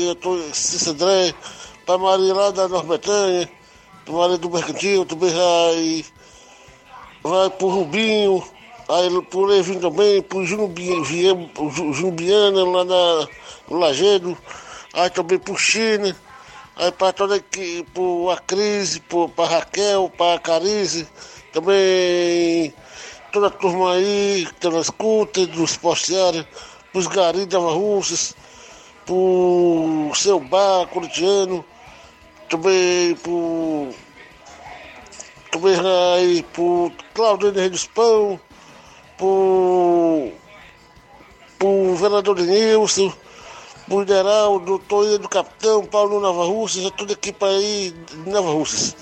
[0.53, 1.33] Cícero André,
[1.85, 2.99] pra Maria lá da Nova
[4.11, 6.05] Maria do Mercantil, também vai,
[7.23, 8.43] vai pro Rubinho,
[8.89, 13.27] aí pro Levinho também, pro Júnior Bi- Vie- pro Ju- Júnior Biana lá na,
[13.69, 14.37] no Lagedo,
[14.93, 16.15] aí também pro China,
[16.75, 21.07] aí pra toda aqui, pro a Crise, pro, pra Raquel, pra Carize,
[21.53, 22.73] também
[23.31, 26.47] toda a turma aí que tá escuta, do Esporte Área,
[26.91, 28.35] pros garis da Russas,
[29.05, 31.63] pro seu bar corintiano,
[32.53, 33.89] também pro
[35.51, 35.75] também
[36.15, 38.39] aí pro Claudio Henrique Pão,
[39.17, 40.31] pro,
[41.57, 43.11] pro vereador Denilson,
[43.87, 48.95] pro Lideraldo, doutor do Capitão, Paulo Nova Russas, toda a equipe aí de Nova Russas.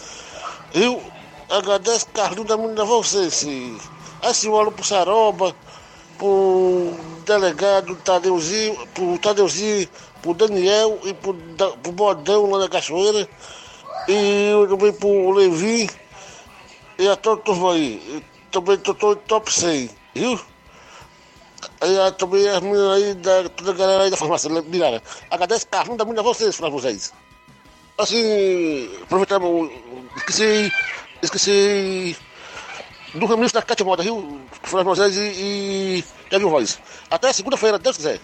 [0.74, 1.02] Eu
[1.50, 2.08] agradeço
[2.46, 3.46] da Mina vocês.
[4.46, 5.54] Um alô pro Saroba,
[6.18, 6.94] pro
[7.26, 9.90] delegado Tadeuzinho, pro Tadeuzinho,
[10.22, 13.28] pro Daniel e pro, Da- pro Bodão lá na Cachoeira.
[14.08, 15.90] E também pro Levi
[16.98, 18.24] e a toda a turma aí.
[18.52, 20.40] Também tô, tô top 100, viu?
[21.84, 25.02] E a, também as meninas aí, da, toda a galera aí da farmácia Mirara.
[25.30, 27.14] Agradeço Carlinhos da Mina vocês, pra vocês.
[27.98, 29.72] Assim, aproveitar, eu
[30.18, 30.72] esqueci,
[31.22, 32.18] esqueci
[33.14, 34.42] do Ramiro da Cátia Moda, viu?
[34.64, 36.80] Flávio Moisés e, e Kevin Voz.
[37.10, 38.20] Até segunda-feira, Deus quiser.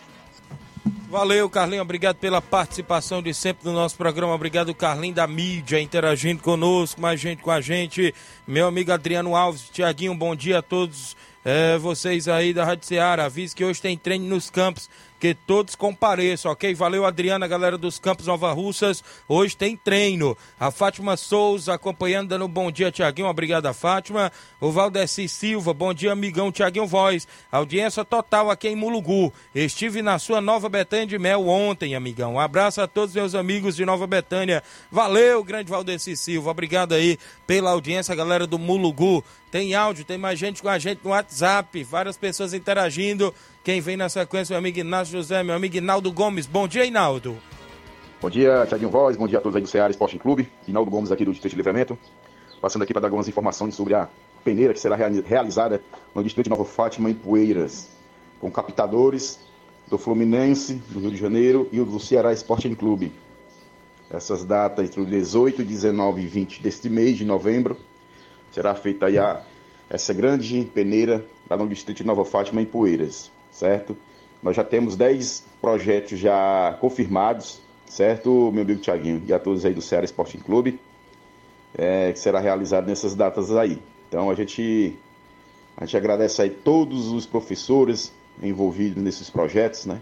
[1.09, 1.81] Valeu, Carlinho.
[1.81, 4.33] Obrigado pela participação de sempre no nosso programa.
[4.33, 8.13] Obrigado, Carlinho da mídia, interagindo conosco, mais gente com a gente.
[8.45, 13.23] Meu amigo Adriano Alves, Tiaguinho, bom dia a todos eh, vocês aí da Rádio Ceará.
[13.23, 14.89] Avise que hoje tem treino nos campos
[15.19, 16.73] que todos compareçam, ok?
[16.75, 19.03] Valeu, Adriana, galera dos Campos Nova Russas.
[19.27, 20.37] Hoje tem treino.
[20.59, 23.27] A Fátima Souza acompanhando, dando um bom dia, Tiaguinho.
[23.27, 24.31] Obrigado, Fátima.
[24.61, 27.27] O Valdeci Silva, bom dia, amigão Tiaguinho Voz.
[27.51, 29.33] Audiência total aqui em Mulugu.
[29.55, 32.35] Estive na sua Nova Betânia de Mel ontem, amigão.
[32.35, 34.63] Um abraço a todos meus amigos de Nova Betânia.
[34.91, 36.51] Valeu, grande Valdeci Silva.
[36.51, 39.23] Obrigado aí pela audiência, galera do Mulugu.
[39.49, 43.33] Tem áudio, tem mais gente com a gente no WhatsApp, várias pessoas interagindo.
[43.67, 46.45] Quem vem na sequência, meu amigo Inácio José, meu amigo Inaldo Gomes.
[46.45, 47.35] Bom dia, Inaldo.
[48.21, 50.49] Bom dia, Thiaguinho Voz, bom dia a todos aí do Ceará Esporte Clube.
[50.65, 51.99] Inaldo Gomes aqui do Distrito de Livramento.
[52.61, 54.07] Passando aqui para dar algumas informações sobre a
[54.41, 55.83] peneira que será realizada
[56.15, 57.89] no Distrito de Nova Fátima, em Poeiras,
[58.39, 59.37] com captadores
[59.89, 63.11] do Fluminense, do Rio de Janeiro e o do Ceará Esporte Clube.
[64.09, 67.75] Essas datas entre o 18, 19 e 20 deste mês de novembro
[68.49, 69.41] será feita aí a,
[69.89, 73.97] essa grande peneira lá no distrito de Nova Fátima, em Poeiras, certo?
[74.41, 79.73] Nós já temos 10 projetos já confirmados, certo, meu amigo Tiaguinho, e a todos aí
[79.73, 80.79] do Ceará Sporting Clube,
[81.75, 83.79] é, que será realizado nessas datas aí.
[84.07, 84.95] Então a gente,
[85.75, 89.99] a gente agradece aí todos os professores envolvidos nesses projetos, né?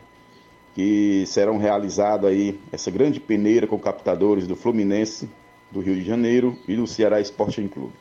[0.74, 5.30] Que serão realizados aí essa grande peneira com captadores do Fluminense,
[5.72, 7.94] do Rio de Janeiro e do Ceará Sporting Clube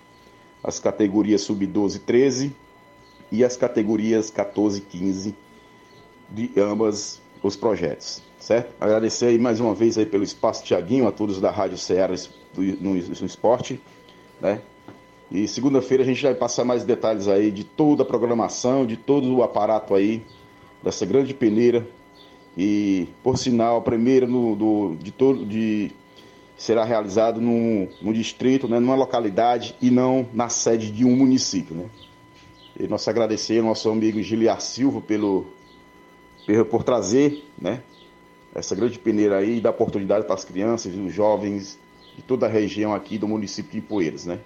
[0.64, 2.56] as categorias sub-12 e 13
[3.30, 5.34] e as categorias 14 e 15
[6.30, 8.74] de ambas os projetos, certo?
[8.80, 12.14] Agradecer aí mais uma vez aí pelo espaço Tiaguinho, a todos da Rádio Ceará
[12.56, 13.80] no, esporte,
[14.40, 14.60] né?
[15.30, 19.34] E segunda-feira a gente vai passar mais detalhes aí de toda a programação, de todo
[19.34, 20.22] o aparato aí
[20.82, 21.86] dessa grande peneira
[22.56, 25.90] e por sinal a primeira no, do, de todo de
[26.56, 31.74] será realizado no, no distrito, né, numa localidade e não na sede de um município.
[31.74, 31.86] Né?
[32.78, 35.46] E nós agradecer ao nosso amigo Giliar Silva pelo,
[36.70, 37.82] por trazer né,
[38.54, 41.78] essa grande peneira aí e dar oportunidade para as crianças e os jovens
[42.16, 44.24] de toda a região aqui do município de Poeiras.
[44.24, 44.38] Né?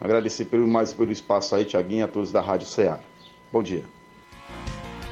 [0.00, 3.00] Agradecer pelo, mais pelo espaço aí, Tiaguinho, a todos da Rádio Ceará.
[3.52, 3.84] Bom dia.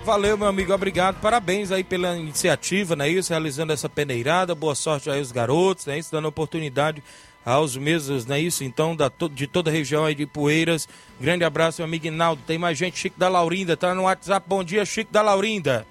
[0.05, 1.20] Valeu, meu amigo, obrigado.
[1.20, 3.07] Parabéns aí pela iniciativa, né?
[3.11, 4.55] Isso, realizando essa peneirada.
[4.55, 5.99] Boa sorte aí aos garotos, né?
[5.99, 7.03] Isso, dando oportunidade
[7.45, 8.41] aos mesmos, né?
[8.41, 10.89] Isso, então, da, de toda a região aí de Poeiras.
[11.20, 12.41] Grande abraço, meu amigo Inaldo.
[12.47, 14.49] Tem mais gente, Chico da Laurinda, tá no WhatsApp.
[14.49, 15.86] Bom dia, Chico da Laurinda.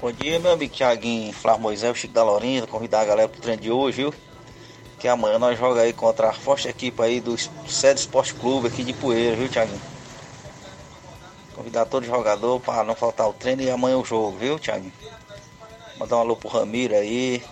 [0.00, 2.66] Bom dia, meu amigo Thiaguinho, Flávio Moisés, Chico da Laurinda.
[2.66, 4.14] Convidar a galera pro treino de hoje, viu?
[4.98, 8.82] Que amanhã nós jogamos aí contra a forte equipe aí do Sede Esporte Clube aqui
[8.82, 9.80] de Poeiras, viu, Thiaguinho?
[11.54, 14.90] Convidar todo jogador para não faltar o treino e amanhã o jogo, viu, Thiago?
[15.96, 17.42] Mandar um alô pro Ramiro aí,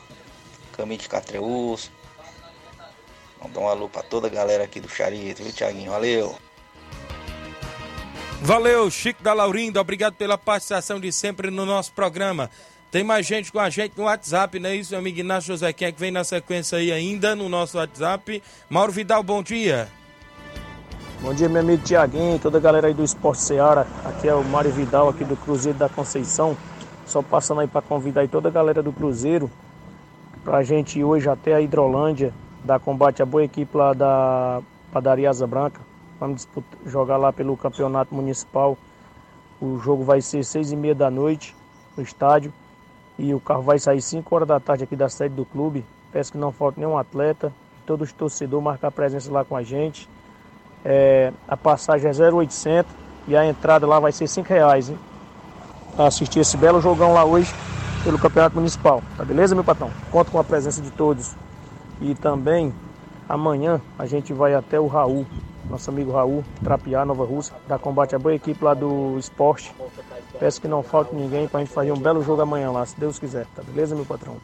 [0.72, 1.90] Caminho de Catreus.
[3.42, 5.92] Mandar um alô para toda a galera aqui do Charito, viu, Thiaguinho?
[5.92, 6.36] Valeu!
[8.44, 12.50] Valeu, Chico da Laurinda, obrigado pela participação de sempre no nosso programa.
[12.90, 15.72] Tem mais gente com a gente no WhatsApp, não é isso, meu amigo Inácio José?
[15.72, 18.42] Quem é que vem na sequência aí ainda no nosso WhatsApp?
[18.68, 19.86] Mauro Vidal, bom dia.
[21.20, 23.86] Bom dia, meu amigo Tiaguinho, toda a galera aí do Esporte Seara.
[24.04, 26.56] Aqui é o Mário Vidal, aqui do Cruzeiro da Conceição.
[27.06, 29.48] Só passando aí para convidar aí toda a galera do Cruzeiro
[30.42, 32.34] pra gente ir hoje até a Hidrolândia,
[32.64, 34.60] dar combate à boa equipe lá da
[34.92, 35.91] Padaria Asa Branca.
[36.22, 38.78] Vamos disputar, jogar lá pelo campeonato municipal.
[39.60, 41.52] O jogo vai ser seis e meia da noite
[41.96, 42.52] no estádio.
[43.18, 45.84] E o carro vai sair 5 horas da tarde aqui da sede do clube.
[46.12, 47.52] Peço que não falte nenhum atleta.
[47.84, 50.08] Todos os torcedores marcar presença lá com a gente.
[50.84, 52.94] É, a passagem é 0,800
[53.26, 54.98] e a entrada lá vai ser 5 reais, hein?
[55.96, 57.52] Pra assistir esse belo jogão lá hoje
[58.04, 59.02] pelo Campeonato Municipal.
[59.16, 59.90] Tá beleza, meu patrão?
[60.12, 61.34] Conto com a presença de todos.
[62.00, 62.72] E também
[63.28, 65.26] amanhã a gente vai até o Raul,
[65.72, 69.74] nosso amigo Raul, Trapiá, Nova Rússia, dar combate à boa equipe lá do esporte.
[70.38, 73.18] Peço que não falte ninguém pra gente fazer um belo jogo amanhã lá, se Deus
[73.18, 73.46] quiser.
[73.56, 74.36] Tá beleza, meu patrão?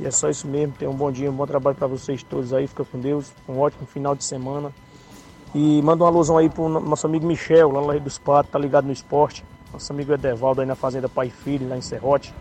[0.00, 0.74] E é só isso mesmo.
[0.78, 2.66] Tenham um bom dia, um bom trabalho para vocês todos aí.
[2.66, 3.32] Fica com Deus.
[3.46, 4.72] Um ótimo final de semana.
[5.54, 8.58] E manda uma alusão aí pro nosso amigo Michel, lá no Rio dos Patos, tá
[8.58, 9.44] ligado no esporte.
[9.72, 12.34] Nosso amigo Edevaldo aí na Fazenda Pai e Filho, lá em Serrote.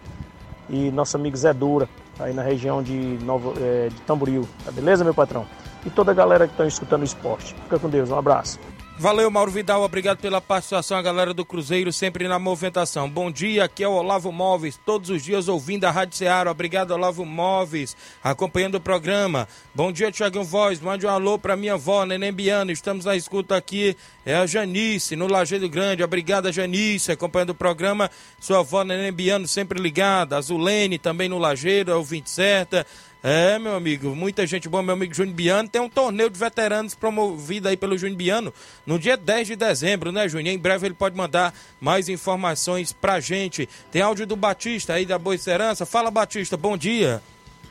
[0.70, 1.88] E nosso amigo Zé Dura,
[2.20, 4.48] aí na região de, Nova, é, de Tamboril.
[4.64, 5.46] Tá beleza, meu patrão?
[5.86, 7.54] E toda a galera que estão escutando o esporte.
[7.64, 8.60] Fica com Deus, um abraço.
[8.98, 9.84] Valeu, Mauro Vidal.
[9.84, 13.10] Obrigado pela participação, a galera do Cruzeiro, sempre na movimentação.
[13.10, 16.50] Bom dia, aqui é o Olavo Móveis, todos os dias ouvindo a Rádio Ceará.
[16.50, 19.50] Obrigado, Olavo Móveis, acompanhando o programa.
[19.76, 20.80] Bom dia, Tiaguinho Voz.
[20.80, 22.72] Mande um alô pra minha avó, Neném Biano.
[22.72, 23.98] Estamos na escuta aqui.
[24.26, 26.02] É a Janice, no Lajeado Grande.
[26.02, 28.10] Obrigada, Janice, acompanhando o programa.
[28.40, 30.38] Sua avó, Neném Biano, sempre ligada.
[30.38, 32.88] A Zulene, também no Lajeado, é o 20 certa
[33.28, 35.68] É, meu amigo, muita gente boa, meu amigo Júnior Biano.
[35.68, 38.54] Tem um torneio de veteranos promovido aí pelo Júnior Biano
[38.86, 40.54] no dia 10 de dezembro, né, Júnior?
[40.54, 41.52] Em breve ele pode mandar
[41.82, 43.68] mais informações pra gente.
[43.92, 45.88] Tem áudio do Batista aí da Boa Esperança.
[45.88, 47.20] Fala, Batista, bom dia.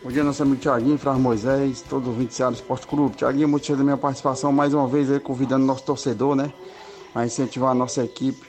[0.02, 3.14] Bom dia, nosso amigo Tiaguinho, Flávio Moisés, todo o 20 do Esporte Clube.
[3.14, 6.52] Tiaguinho, muito da minha participação mais uma vez aí, convidando nosso torcedor, né?
[7.14, 8.44] A incentivar a nossa equipe,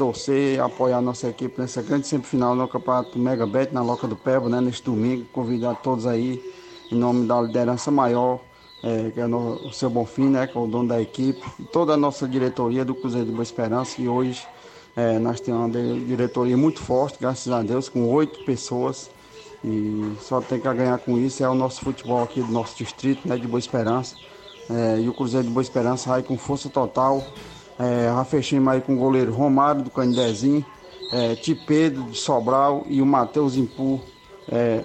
[0.00, 4.16] torcer, apoiar a nossa equipe nessa grande semifinal no Campeonato Mega Bet, na Loca do
[4.16, 4.58] Pebo, né?
[4.58, 5.26] Neste domingo.
[5.30, 6.42] Convidar todos aí,
[6.90, 8.40] em nome da liderança maior,
[8.82, 10.46] é, que é no, o seu Bonfim, né?
[10.46, 13.42] Que é o dono da equipe, e toda a nossa diretoria do Cruzeiro de Boa
[13.42, 14.42] Esperança, que hoje
[14.96, 19.10] é, nós temos uma diretoria muito forte, graças a Deus, com oito pessoas
[19.62, 23.28] e só tem que ganhar com isso é o nosso futebol aqui do nosso distrito,
[23.28, 24.16] né, de Boa Esperança.
[24.70, 27.22] É, e o Cruzeiro de Boa Esperança vai com força total.
[27.80, 30.62] É, fechamos aí com o goleiro Romário do Canidezinho,
[31.12, 34.02] é, Tipedo de Sobral e o Matheus Impu,
[34.52, 34.84] é,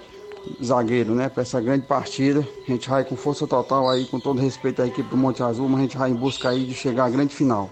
[0.63, 2.47] zagueiro, né, para essa grande partida.
[2.65, 5.67] A gente vai com força total aí, com todo respeito à equipe do Monte Azul,
[5.67, 7.69] mas a gente vai em busca aí de chegar à grande final.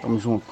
[0.00, 0.46] Tamo junto.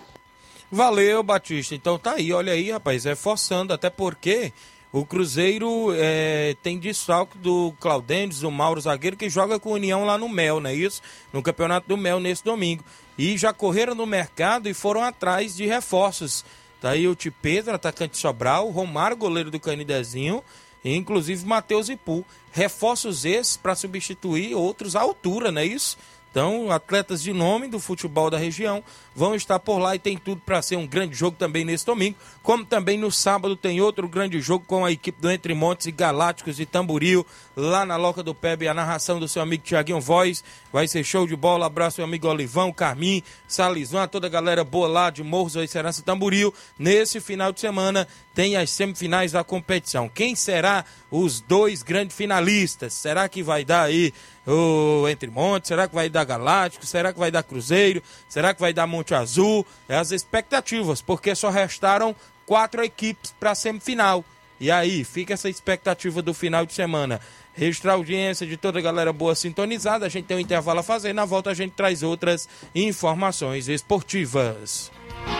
[0.70, 1.74] Valeu, Batista.
[1.74, 4.52] Então tá aí, olha aí, rapaz, é forçando, até porque
[4.92, 10.18] o Cruzeiro é, tem desfalque do Claudentes, do Mauro Zagueiro, que joga com União lá
[10.18, 11.00] no Mel, não é isso?
[11.32, 12.84] No Campeonato do Mel nesse domingo.
[13.16, 16.44] E já correram no mercado e foram atrás de reforços.
[16.80, 20.42] Tá aí o Tipedro, atacante Sobral, o Romário, goleiro do Canidezinho,
[20.82, 22.24] e inclusive Matheus Ipu.
[22.50, 25.96] Reforços esses para substituir outros à altura, não é isso?
[26.30, 30.40] Então, atletas de nome do futebol da região vão estar por lá e tem tudo
[30.46, 32.16] para ser um grande jogo também nesse domingo.
[32.40, 35.92] Como também no sábado tem outro grande jogo com a equipe do Entre Montes e
[35.92, 37.26] Galácticos de Tamboril,
[37.56, 40.44] lá na Loca do Pebe, a narração do seu amigo Tiaguinho Voz.
[40.72, 41.66] Vai ser show de bola.
[41.66, 46.00] Abraço meu amigo Olivão, Carmim, Salizão, toda a galera boa lá de Morros da Serança
[46.02, 46.54] Tamboril.
[46.78, 50.08] Nesse final de semana tem as semifinais da competição.
[50.08, 52.94] Quem será os dois grandes finalistas?
[52.94, 54.14] Será que vai dar aí
[54.52, 55.68] o Entre Montes?
[55.68, 56.84] Será que vai dar Galáctico?
[56.86, 58.02] Será que vai dar Cruzeiro?
[58.28, 59.66] Será que vai dar Monte Azul?
[59.88, 62.14] É as expectativas, porque só restaram
[62.46, 64.24] quatro equipes para a semifinal.
[64.58, 67.20] E aí, fica essa expectativa do final de semana.
[67.54, 70.06] Registrar a audiência de toda a galera boa sintonizada.
[70.06, 71.12] A gente tem um intervalo a fazer.
[71.12, 74.90] Na volta a gente traz outras informações esportivas.
[75.24, 75.39] Estamos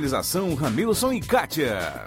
[0.55, 2.05] Ramilson e Kátia.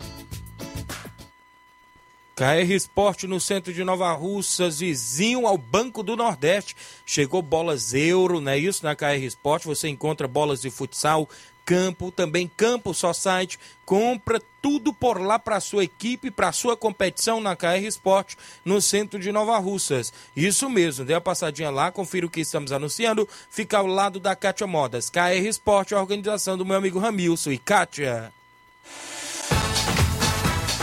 [2.34, 6.74] KR Esporte no centro de Nova Russas, vizinho ao Banco do Nordeste.
[7.07, 8.84] Chegou bolas euro, não é isso?
[8.84, 11.28] Na KR Esporte você encontra bolas de futsal,
[11.64, 13.58] campo, também campo só site.
[13.84, 19.18] Compra tudo por lá para sua equipe, para sua competição na KR Esporte, no centro
[19.18, 20.12] de Nova Russas.
[20.34, 23.28] Isso mesmo, dê uma passadinha lá, confira o que estamos anunciando.
[23.50, 25.10] Fica ao lado da Kátia Modas.
[25.10, 28.32] KR Esporte, a organização do meu amigo Ramilson e Kátia.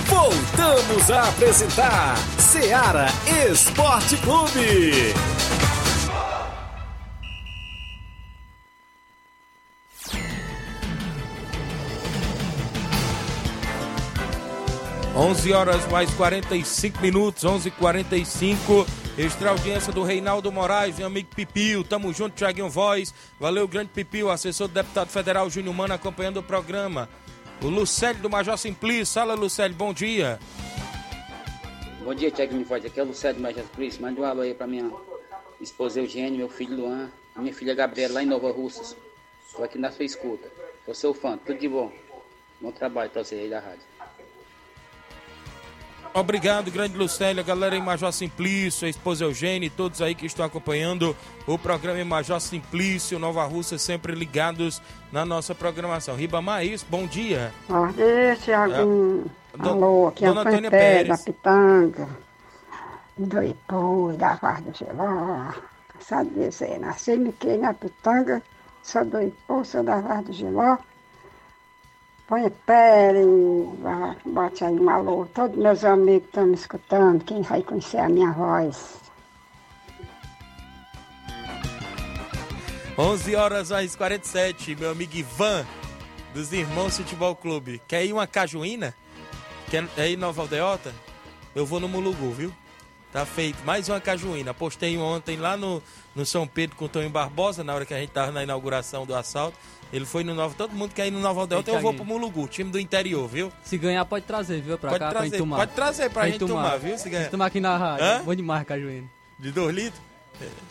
[0.05, 3.07] Voltamos a apresentar Seara
[3.49, 5.13] Esporte Clube.
[15.15, 18.87] 11 horas mais 45 minutos, 11:45.
[19.17, 21.83] Extra audiência do Reinaldo Moraes, meu amigo Pipio.
[21.83, 23.13] Tamo junto, Thiaguinho Voz.
[23.37, 27.09] Valeu, grande Pipio, assessor do deputado federal Júnior Mano acompanhando o programa.
[27.61, 29.13] O Lucélio do Major Simplício.
[29.13, 30.39] Fala, Lucélio, bom dia.
[32.03, 32.85] Bom dia, Thiaguinho Voz.
[32.85, 34.01] Aqui é o Lucélio do Major Simplício.
[34.01, 34.89] Manda um alô aí pra minha
[35.59, 38.95] esposa Eugênio, meu filho Luan, minha filha Gabriela lá em Nova Russas.
[39.53, 40.49] Tô aqui na sua escuta.
[40.85, 41.91] Tô seu fã, tudo de bom.
[42.61, 43.90] Bom trabalho pra você aí da rádio.
[46.13, 50.45] Obrigado, grande Lucélia, galera em Major Simplício, a esposa Eugênia e todos aí que estão
[50.45, 51.15] acompanhando
[51.47, 56.13] o programa em Major Simplício, Nova Rússia, sempre ligados na nossa programação.
[56.13, 57.53] Ribamar, isso, bom dia.
[57.69, 59.25] Bom dia, Tiaguinho.
[59.57, 61.21] É, Alô, aqui é a Dona Antônia Pé, da Pérez.
[61.23, 62.09] Pitanga,
[63.17, 64.37] do Ipu, da
[64.73, 65.53] Giló.
[66.01, 68.41] Sabe dizer, nasci me criei na Pitanga,
[68.83, 70.77] sou do Ipu, sou da Giló.
[72.31, 73.25] Põe pele,
[74.23, 75.25] bote aí um alô.
[75.33, 79.01] Todos meus amigos estão me escutando, quem vai conhecer a minha voz.
[82.97, 85.65] 11 horas às 47, meu amigo Ivan,
[86.33, 87.81] dos Irmãos Futebol Clube.
[87.85, 88.95] Quer ir uma cajuína?
[89.69, 90.93] Quer ir Nova Aldeota?
[91.53, 92.53] Eu vou no Mulugu, viu?
[93.11, 93.57] Tá feito.
[93.65, 94.53] Mais uma cajuína.
[94.53, 95.83] Postei ontem lá no,
[96.15, 99.05] no São Pedro com o Tonho Barbosa, na hora que a gente tava na inauguração
[99.05, 99.57] do assalto.
[99.91, 100.55] Ele foi no Nova.
[100.57, 103.27] Todo mundo quer ir no Nova Aldeota, Eita, eu vou pro Mulugu, time do interior,
[103.27, 103.51] viu?
[103.63, 104.77] Se ganhar, pode trazer, viu?
[104.77, 105.57] Pra Pode cá, pra trazer, gente tomar.
[105.57, 107.29] pode trazer pra gente tomar, viu, se ganhar.
[107.29, 108.05] Tomar aqui na rádio.
[108.05, 108.21] Hã?
[108.23, 109.09] Bom demais, Cajuína.
[109.37, 110.01] De 2 litros?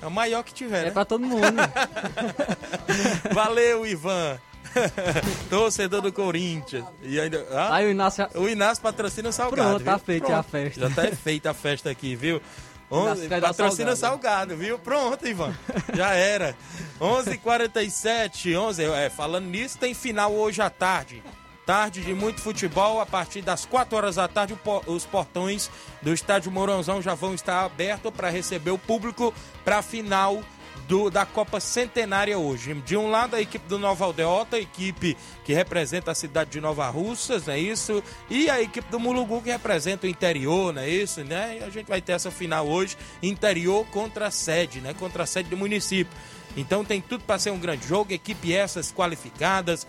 [0.00, 0.90] É o maior que tiver, É né?
[0.90, 1.44] pra todo mundo.
[3.32, 4.38] Valeu, Ivan.
[5.48, 6.84] Torcedor do Corinthians.
[7.02, 7.74] E ainda, ah?
[7.74, 8.28] Aí o Inácio...
[8.34, 9.68] O Inácio patrocina o salgado.
[9.70, 10.04] Pronto, tá viu?
[10.04, 10.80] feita a festa.
[10.80, 12.40] Já tá feita a festa aqui, viu?
[12.90, 14.22] Inácio Onze, vai dar patrocina salgado.
[14.22, 14.78] salgado, viu?
[14.78, 15.54] Pronto, Ivan.
[15.94, 16.56] Já era.
[17.00, 21.22] 11h47, 11, é, falando nisso, tem final hoje à tarde.
[21.64, 25.70] Tarde de muito futebol, a partir das 4 horas da tarde, os portões
[26.02, 29.32] do estádio Mourãozão já vão estar abertos para receber o público
[29.64, 30.42] para a final
[30.90, 32.74] do- da Copa Centenária hoje.
[32.74, 36.60] De um lado, a equipe do Nova Aldeota, a equipe que representa a cidade de
[36.60, 38.02] Nova Russas, não é isso?
[38.28, 41.22] E a equipe do Mulugu, que representa o interior, não é isso?
[41.22, 41.58] Né?
[41.60, 44.92] E a gente vai ter essa final hoje, interior contra a sede, né?
[44.98, 46.12] Contra a sede do município.
[46.56, 49.86] Então tem tudo para ser um grande jogo, equipe essas qualificadas,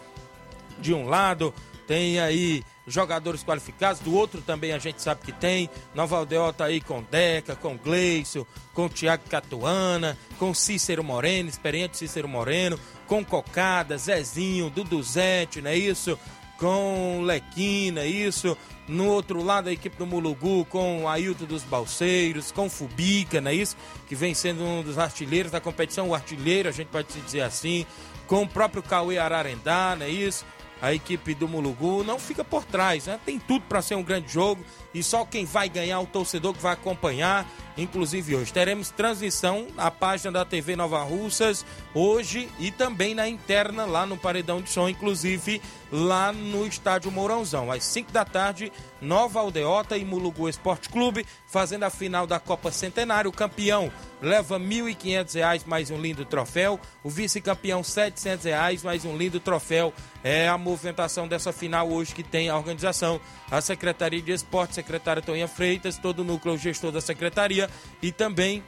[0.78, 1.52] de um lado,
[1.88, 5.70] tem aí jogadores qualificados, do outro também a gente sabe que tem.
[5.94, 12.28] Nova Aldeota aí com Deca, com Gleison, com Thiago Catuana, com Cícero Moreno, experiente Cícero
[12.28, 16.18] Moreno, com Cocada, Zezinho, Duduzete, não é isso?
[16.58, 18.58] Com Lequina, isso.
[18.88, 23.56] No outro lado, a equipe do Mulugu com Ailton dos Balseiros, com Fubica, não é
[23.56, 23.78] isso?
[24.08, 27.86] Que vem sendo um dos artilheiros da competição, o artilheiro, a gente pode dizer assim.
[28.28, 30.46] Com o próprio Cauê Ararendá, não é isso?
[30.82, 33.20] A equipe do Mulugu não fica por trás, né?
[33.26, 36.62] Tem tudo para ser um grande jogo e só quem vai ganhar o torcedor que
[36.62, 37.48] vai acompanhar.
[37.78, 43.86] Inclusive hoje teremos transmissão na página da TV Nova Russas hoje e também na interna
[43.86, 45.62] lá no Paredão de Som, inclusive
[45.92, 48.72] lá no estádio Mourãozão, às 5 da tarde,
[49.02, 53.30] Nova Aldeota e Mulugu Esporte Clube fazendo a final da Copa Centenário.
[53.30, 59.18] O campeão leva R$ 1.500 mais um lindo troféu, o vice-campeão 700 reais mais um
[59.18, 59.94] lindo troféu.
[60.24, 63.20] É a movimentação dessa final hoje que tem a organização,
[63.50, 67.70] a Secretaria de Esporte, secretária Toninha Freitas, todo o núcleo gestor da secretaria
[68.02, 68.64] e também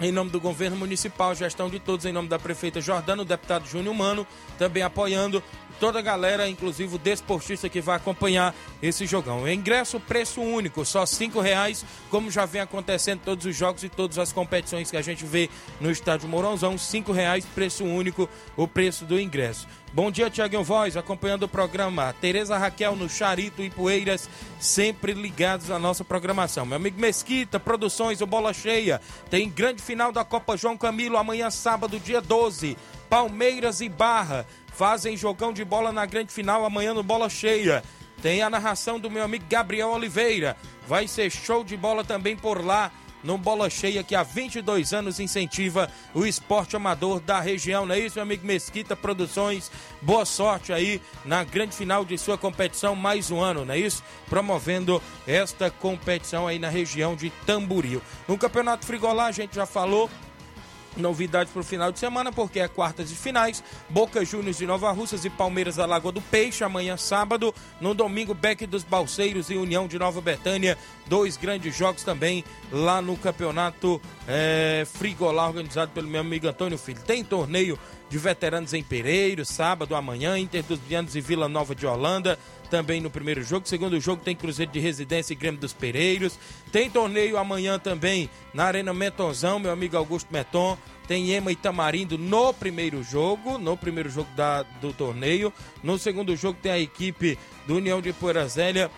[0.00, 3.66] em nome do governo municipal, gestão de todos, em nome da prefeita Jordana, o deputado
[3.66, 4.26] Júnior Mano,
[4.58, 5.42] também apoiando
[5.82, 9.48] toda a galera, inclusive o desportista que vai acompanhar esse jogão.
[9.48, 14.16] Ingresso, preço único, só cinco reais, como já vem acontecendo todos os jogos e todas
[14.16, 19.04] as competições que a gente vê no estádio Mourãozão, cinco reais, preço único, o preço
[19.04, 19.66] do ingresso.
[19.92, 22.14] Bom dia, Tiaguinho Voz, acompanhando o programa.
[22.20, 24.30] Tereza Raquel no Charito e Poeiras,
[24.60, 26.64] sempre ligados à nossa programação.
[26.64, 29.00] Meu amigo Mesquita, Produções, o Bola Cheia.
[29.28, 32.76] Tem grande final da Copa João Camilo, amanhã, sábado, dia 12.
[33.10, 37.82] Palmeiras e Barra fazem jogão de bola na grande final, amanhã no Bola Cheia.
[38.20, 40.56] Tem a narração do meu amigo Gabriel Oliveira.
[40.86, 42.92] Vai ser show de bola também por lá
[43.22, 47.86] no Bola Cheia, que há 22 anos incentiva o esporte amador da região.
[47.86, 49.70] Não é isso, meu amigo Mesquita Produções?
[50.00, 54.02] Boa sorte aí na grande final de sua competição, mais um ano, não é isso?
[54.28, 58.02] Promovendo esta competição aí na região de Tamboril.
[58.26, 60.10] No Campeonato Frigolá, a gente já falou.
[60.96, 63.62] Novidades para o final de semana, porque é quartas de finais.
[63.88, 67.54] Boca Juniors de Nova Russas e Palmeiras da Lagoa do Peixe, amanhã sábado.
[67.80, 70.76] No domingo, Beck dos Balseiros e União de Nova Betânia.
[71.06, 77.00] Dois grandes jogos também lá no campeonato é, Frigolá, organizado pelo meu amigo Antônio Filho.
[77.00, 77.78] Tem torneio
[78.12, 82.38] de veteranos em Pereiro, sábado, amanhã, Inter dos Vianos e Vila Nova de Holanda,
[82.68, 83.66] também no primeiro jogo.
[83.66, 86.38] Segundo jogo tem Cruzeiro de Residência e Grêmio dos Pereiros.
[86.70, 90.76] Tem torneio amanhã também na Arena Metonzão, meu amigo Augusto Meton.
[91.08, 95.50] Tem Ema e Tamarindo no primeiro jogo, no primeiro jogo da, do torneio.
[95.82, 98.90] No segundo jogo tem a equipe do União de Poeira Zélia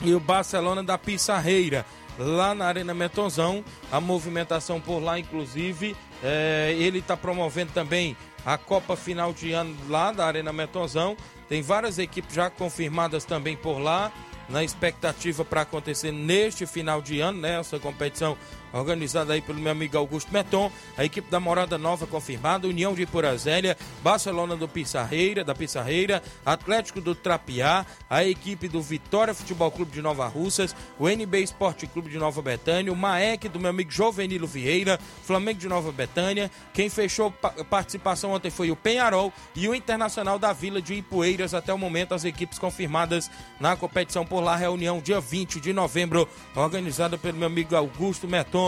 [0.00, 1.84] e o Barcelona da Pissarreira.
[2.18, 8.58] Lá na Arena Metonzão, a movimentação por lá, inclusive, é, ele está promovendo também a
[8.58, 11.16] Copa Final de Ano lá da Arena Metonzão.
[11.48, 14.12] Tem várias equipes já confirmadas também por lá,
[14.48, 17.58] na expectativa para acontecer neste final de ano, né?
[17.58, 18.36] Essa competição
[18.72, 20.70] organizada aí pelo meu amigo Augusto Meton.
[20.96, 27.00] A equipe da Morada Nova confirmada, União de Purazélia, Barcelona do Pissarreira, da Pissarreira, Atlético
[27.00, 32.10] do Trapiá, a equipe do Vitória Futebol Clube de Nova Russas, o NB Esporte Clube
[32.10, 36.50] de Nova Betânia, o Maek do meu amigo Jovenilo Vieira, Flamengo de Nova Betânia.
[36.72, 41.52] Quem fechou pa- participação ontem foi o Penharol e o Internacional da Vila de Ipueiras.
[41.54, 44.56] Até o momento, as equipes confirmadas na competição por lá.
[44.56, 48.61] Reunião dia 20 de novembro, organizada pelo meu amigo Augusto Meton.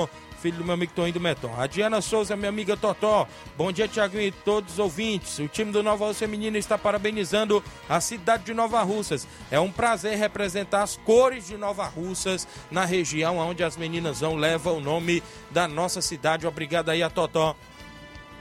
[0.44, 1.54] Filho do meu amigo Toninho do Meton.
[1.58, 3.26] A Diana Souza, minha amiga Totó.
[3.56, 5.38] Bom dia, Tiaguinho e todos os ouvintes.
[5.38, 9.26] O time do Nova Russa Feminina está parabenizando a cidade de Nova Russas.
[9.50, 14.36] É um prazer representar as cores de Nova Russas na região onde as meninas vão
[14.36, 16.46] levam o nome da nossa cidade.
[16.46, 17.56] Obrigado aí a Totó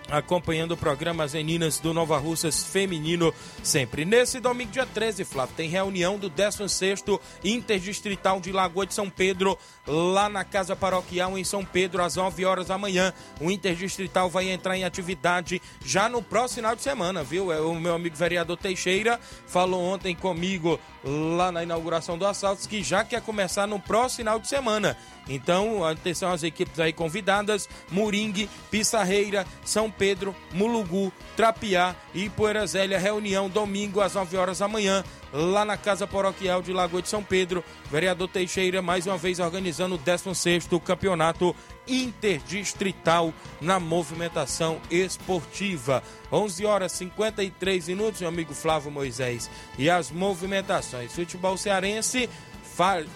[0.10, 4.06] acompanhando o programa As Meninas do Nova Russas Feminino sempre.
[4.06, 9.58] Nesse domingo, dia 13, Flávio, tem reunião do 16º Interdistrital de Lagoa de São Pedro,
[9.88, 13.14] lá na Casa Paroquial em São Pedro, às 9 horas da manhã.
[13.39, 17.51] O Interdistrital vai entrar em atividade já no próximo final de semana, viu?
[17.51, 22.82] É, O meu amigo vereador Teixeira falou ontem comigo lá na inauguração do Assaltos que
[22.84, 24.97] já quer começar no próximo final de semana.
[25.28, 32.99] Então, atenção às equipes aí convidadas: Moringue, Pissarreira, São Pedro, Mulugu, Trapiá e Poeira Zélia.
[32.99, 37.24] Reunião domingo às 9 horas da manhã, lá na Casa Paroquial de Lagoa de São
[37.24, 37.63] Pedro.
[37.89, 41.55] Vereador Teixeira, mais uma vez, organizando o 16 Campeonato
[41.88, 46.03] Interdistrital na movimentação esportiva.
[46.32, 49.49] 11 horas 53 minutos, meu amigo Flávio Moisés.
[49.78, 51.13] E as movimentações.
[51.13, 52.30] Futebol cearense.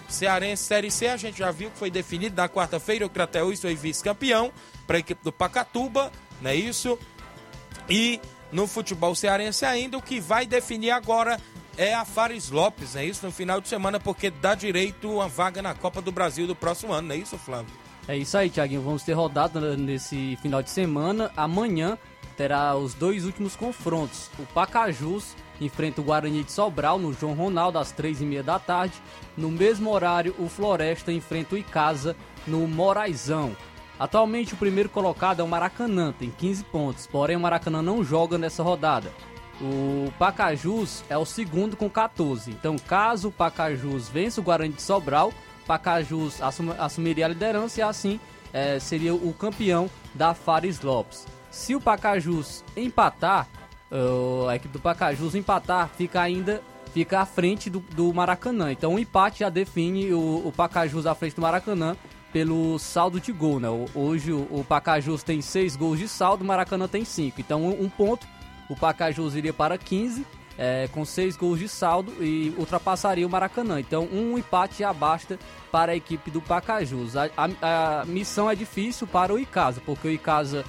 [0.08, 3.06] Cearense Série C, a gente já viu que foi definido na quarta-feira.
[3.06, 4.52] O Crateús foi vice-campeão
[4.86, 6.98] para a equipe do Pacatuba, não é isso?
[7.88, 8.20] E
[8.52, 11.40] no futebol cearense ainda, o que vai definir agora
[11.76, 13.24] é a Fares Lopes, é isso?
[13.24, 16.92] No final de semana, porque dá direito uma vaga na Copa do Brasil do próximo
[16.92, 17.72] ano, não é isso, Flávio?
[18.08, 18.80] É isso aí, Thiaguinho.
[18.80, 21.30] Vamos ter rodada nesse final de semana.
[21.36, 21.98] Amanhã
[22.36, 24.30] terá os dois últimos confrontos.
[24.38, 28.58] O Pacajus enfrenta o Guarani de Sobral no João Ronaldo às três e meia da
[28.58, 28.94] tarde.
[29.36, 32.14] No mesmo horário, o Floresta enfrenta o Icasa
[32.46, 33.56] no Moraizão.
[33.98, 37.06] Atualmente, o primeiro colocado é o Maracanã, tem 15 pontos.
[37.06, 39.10] Porém, o Maracanã não joga nessa rodada.
[39.60, 42.50] O Pacajus é o segundo com 14.
[42.50, 45.32] Então, caso o Pacajus vença o Guarani de Sobral,
[45.66, 48.20] Pacajus assum- assumiria a liderança e assim
[48.52, 51.26] eh, seria o campeão da Fares Lopes.
[51.50, 53.48] Se o Pacajus empatar,
[54.48, 56.62] a equipe do Pacajus empatar, fica ainda
[56.92, 58.72] fica à frente do, do Maracanã.
[58.72, 61.96] Então o empate já define o, o Pacajus à frente do Maracanã
[62.32, 63.68] pelo saldo de gol, né?
[63.94, 67.40] Hoje o, o Pacajus tem 6 gols de saldo, o Maracanã tem 5.
[67.40, 68.26] Então um, um ponto,
[68.68, 70.26] o Pacajus iria para 15
[70.58, 73.78] é, com 6 gols de saldo e ultrapassaria o Maracanã.
[73.80, 75.38] Então um empate já basta
[75.72, 77.16] para a equipe do Pacajus.
[77.16, 80.64] A, a- a missão é difícil para o Icasa, porque o Icasa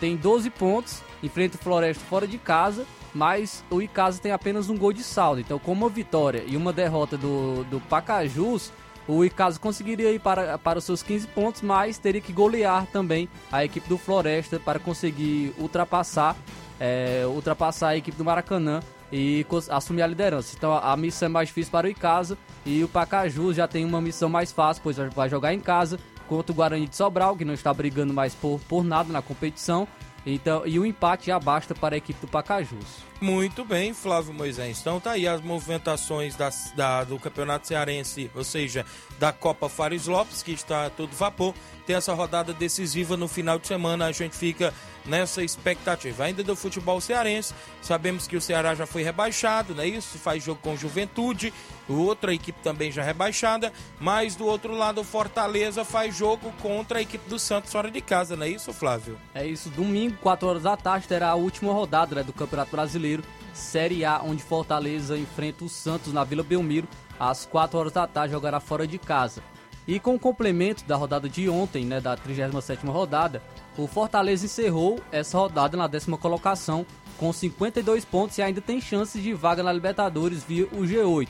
[0.00, 4.76] tem 12 pontos, enfrenta o Floresta fora de casa, mas o Icasa tem apenas um
[4.76, 5.40] gol de saldo.
[5.40, 8.72] Então, com uma vitória e uma derrota do, do Pacajus,
[9.06, 13.28] o Icasa conseguiria ir para, para os seus 15 pontos, mas teria que golear também
[13.52, 16.36] a equipe do Floresta para conseguir ultrapassar,
[16.80, 18.80] é, ultrapassar a equipe do Maracanã
[19.12, 20.54] e assumir a liderança.
[20.56, 24.00] Então a, missão é mais difícil para o Icasa e o Pacajus já tem uma
[24.00, 27.44] missão mais fácil, pois vai- vai jogar em casa contra o Guarani de Sobral, que
[27.44, 29.86] não está brigando mais por, por nada na competição.
[30.26, 33.04] Então, e o empate já basta para a equipe do Pacajus.
[33.20, 34.80] Muito bem, Flávio Moisés.
[34.80, 38.84] Então tá aí as movimentações das- da- do Campeonato Cearense, ou seja,
[39.18, 41.54] da Copa Fares Lopes, que está todo vapor.
[41.86, 44.06] Tem essa rodada decisiva no final de semana.
[44.06, 44.72] A gente fica
[45.04, 46.24] nessa expectativa.
[46.24, 47.52] Ainda do futebol cearense,
[47.82, 50.16] sabemos que o Ceará já foi rebaixado, não é isso?
[50.18, 51.52] Faz jogo com Juventude,
[51.86, 57.02] outra equipe também já rebaixada, mas do outro lado o Fortaleza faz jogo contra a
[57.02, 59.18] equipe do Santos fora de casa, não é isso, Flávio?
[59.34, 63.03] É isso, domingo, 4 horas da tarde, terá a última rodada né, do Campeonato Brasileiro,
[63.52, 66.88] Série A, onde Fortaleza enfrenta o Santos na Vila Belmiro,
[67.18, 69.42] às 4 horas da tarde, jogará fora de casa.
[69.86, 73.42] E com o complemento da rodada de ontem, né, da 37ª rodada,
[73.76, 76.86] o Fortaleza encerrou essa rodada na décima colocação,
[77.18, 81.28] com 52 pontos e ainda tem chances de vaga na Libertadores via o G8.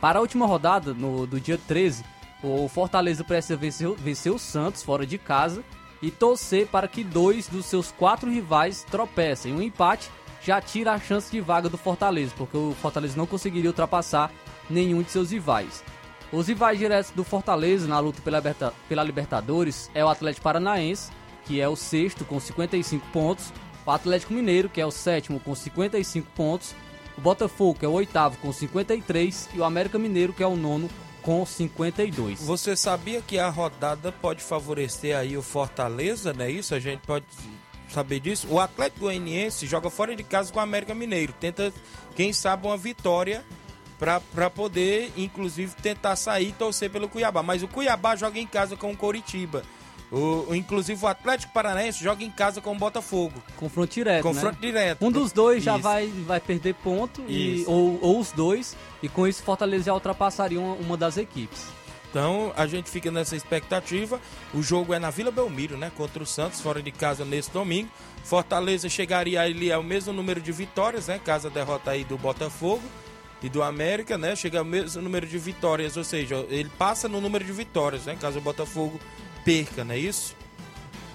[0.00, 2.04] Para a última rodada, no, do dia 13,
[2.42, 5.62] o Fortaleza precisa vencer, vencer o Santos fora de casa
[6.02, 9.52] e torcer para que dois dos seus quatro rivais tropecem.
[9.52, 10.10] Um empate
[10.42, 14.32] já tira a chance de vaga do Fortaleza, porque o Fortaleza não conseguiria ultrapassar
[14.68, 15.82] nenhum de seus rivais.
[16.32, 18.40] Os rivais diretos do Fortaleza na luta pela,
[18.88, 21.10] pela Libertadores é o Atlético Paranaense,
[21.44, 23.52] que é o sexto com 55 pontos,
[23.84, 26.74] o Atlético Mineiro, que é o sétimo com 55 pontos,
[27.18, 30.54] o Botafogo, que é o oitavo com 53, e o América Mineiro, que é o
[30.54, 30.88] nono
[31.22, 32.40] com 52.
[32.42, 36.50] Você sabia que a rodada pode favorecer aí o Fortaleza, né?
[36.50, 37.26] Isso a gente pode
[37.92, 38.46] saber disso.
[38.50, 41.32] O Atlético Goianiense joga fora de casa com o América Mineiro.
[41.38, 41.72] Tenta,
[42.14, 43.44] quem sabe, uma vitória
[43.98, 47.42] para poder, inclusive, tentar sair e torcer pelo Cuiabá.
[47.42, 49.62] Mas o Cuiabá joga em casa com o Coritiba.
[50.10, 53.40] O, inclusive o Atlético Paranaense joga em casa com o Botafogo.
[53.56, 54.60] Confronto direto, Confronto né?
[54.60, 55.06] direto.
[55.06, 55.82] Um dos dois já Isso.
[55.82, 60.58] vai, vai perder ponto, e, ou, ou os dois, e com isso Fortaleza já ultrapassaria
[60.58, 61.64] uma, uma das equipes.
[62.10, 64.20] Então a gente fica nessa expectativa.
[64.52, 65.90] O jogo é na Vila Belmiro, né?
[65.96, 67.88] Contra o Santos, fora de casa nesse domingo.
[68.24, 71.20] Fortaleza chegaria ali ao mesmo número de vitórias, né?
[71.24, 72.82] Caso a derrota aí do Botafogo
[73.42, 74.34] e do América, né?
[74.34, 78.16] Chega ao mesmo número de vitórias, ou seja, ele passa no número de vitórias, né?
[78.20, 79.00] Caso o Botafogo
[79.44, 80.36] perca, não é isso?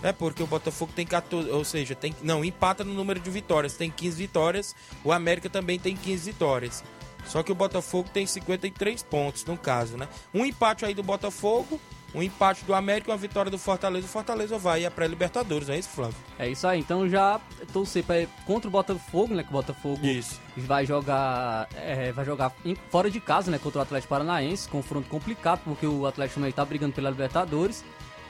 [0.01, 3.73] É porque o Botafogo tem 14, ou seja, tem não, empata no número de vitórias,
[3.73, 6.83] tem 15 vitórias, o América também tem 15 vitórias.
[7.27, 10.07] Só que o Botafogo tem 53 pontos, no caso, né?
[10.33, 11.79] Um empate aí do Botafogo,
[12.13, 14.05] um empate do América e uma vitória do Fortaleza.
[14.05, 16.15] O Fortaleza vai à pré-Libertadores, não é isso, Flávio?
[16.39, 17.41] É isso aí, então já
[17.73, 19.43] torcer pra, contra o Botafogo, né?
[19.43, 20.39] Que o Botafogo Isso.
[20.55, 23.57] vai jogar é, vai jogar em- fora de casa, né?
[23.61, 27.83] Contra o Atlético Paranaense, confronto complicado, porque o Atlético também tá brigando pela Libertadores.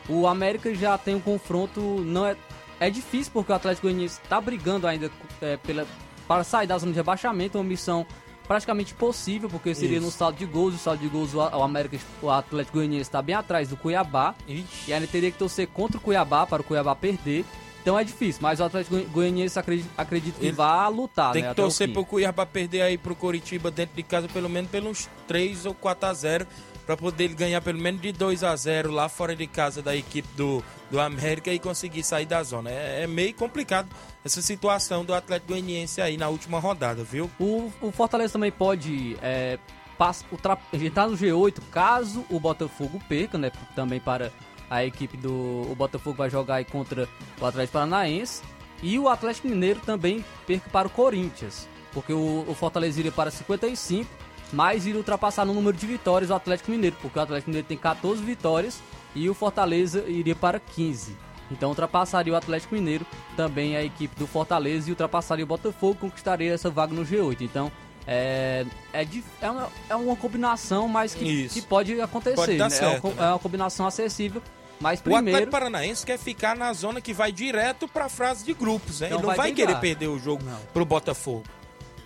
[0.07, 2.35] O América já tem um confronto, não é
[2.79, 5.09] é difícil porque o Atlético Goianiense tá brigando ainda
[5.41, 5.85] é, pela
[6.27, 8.05] para sair da zona de rebaixamento, uma missão
[8.47, 10.05] praticamente impossível, porque seria Isso.
[10.05, 13.21] no saldo de gols, o saldo de gols o o América, o Atlético Goianiense está
[13.21, 14.35] bem atrás do Cuiabá.
[14.47, 17.45] E ainda teria que torcer contra o Cuiabá para o Cuiabá perder.
[17.81, 21.49] Então é difícil, mas o Atlético Goianiense acredita, acredito que Ele vá lutar, Tem né,
[21.49, 21.93] que o torcer fim.
[21.93, 26.09] pro Cuiabá perder aí pro Coritiba dentro de casa pelo menos pelos 3 ou 4
[26.09, 26.47] a 0
[26.85, 30.27] para poder ganhar pelo menos de 2 a 0 lá fora de casa da equipe
[30.35, 32.69] do, do América e conseguir sair da zona.
[32.69, 33.87] É, é meio complicado
[34.23, 37.29] essa situação do Atlético Goianiense aí na última rodada, viu?
[37.39, 39.57] O, o Fortaleza também pode é,
[39.97, 43.51] pass- ultra- entrar no G8 caso o Botafogo perca, né?
[43.75, 44.31] Também para
[44.69, 45.31] a equipe do.
[45.69, 47.07] O Botafogo vai jogar aí contra
[47.39, 48.41] o Atlético Paranaense.
[48.83, 51.67] E o Atlético Mineiro também perca para o Corinthians.
[51.93, 54.09] Porque o, o Fortaleza iria para 55,
[54.53, 56.95] mas iria ultrapassar no número de vitórias o Atlético Mineiro.
[57.01, 58.79] Porque o Atlético Mineiro tem 14 vitórias
[59.13, 61.15] e o Fortaleza iria para 15.
[61.51, 63.05] Então ultrapassaria o Atlético Mineiro,
[63.37, 67.41] também a equipe do Fortaleza e ultrapassaria o Botafogo, conquistaria essa vaga no G8.
[67.41, 67.71] Então
[68.07, 69.07] é, é,
[69.41, 72.35] é, uma, é uma combinação, mas que, que pode acontecer.
[72.35, 72.65] Pode né?
[72.65, 74.41] é, certo, uma, co- é uma combinação acessível,
[74.79, 78.43] mas O primeiro Atlético Paranaense quer ficar na zona que vai direto para a fase
[78.43, 79.07] de grupos, né?
[79.07, 80.43] Então Ele não vai vai, querer perder o jogo
[80.73, 81.43] pro Botafogo,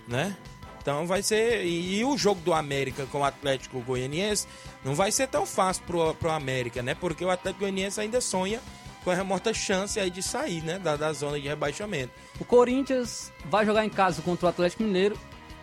[0.06, 0.36] né?
[0.80, 1.64] Então vai ser.
[1.64, 4.46] E, e o jogo do América com o Atlético Goianiense
[4.84, 6.94] não vai ser tão fácil pro, pro América, né?
[6.94, 8.60] Porque o Atlético Goianiense ainda sonha
[9.04, 10.78] com a remota chance aí de sair, né?
[10.78, 12.12] Da, da zona de rebaixamento.
[12.38, 15.16] O Corinthians vai jogar em casa contra o Atlético Mineiro.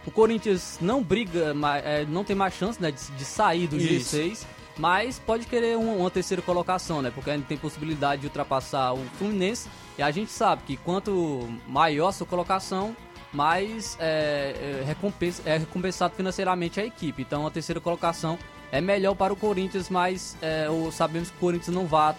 [0.05, 1.53] O Corinthians não briga,
[1.83, 4.15] é, não tem mais chance né, de, de sair do Isso.
[4.15, 4.45] G6,
[4.77, 7.11] mas pode querer um- uma terceira colocação, né?
[7.13, 9.67] Porque ainda tem possibilidade de ultrapassar o Fluminense.
[9.97, 12.95] E a gente sabe que quanto maior sua colocação,
[13.33, 17.21] mais é, é, recompensa, é recompensado financeiramente a equipe.
[17.21, 18.37] Então a terceira colocação
[18.71, 22.15] é melhor para o Corinthians, mas é, sabemos que o Corinthians não vai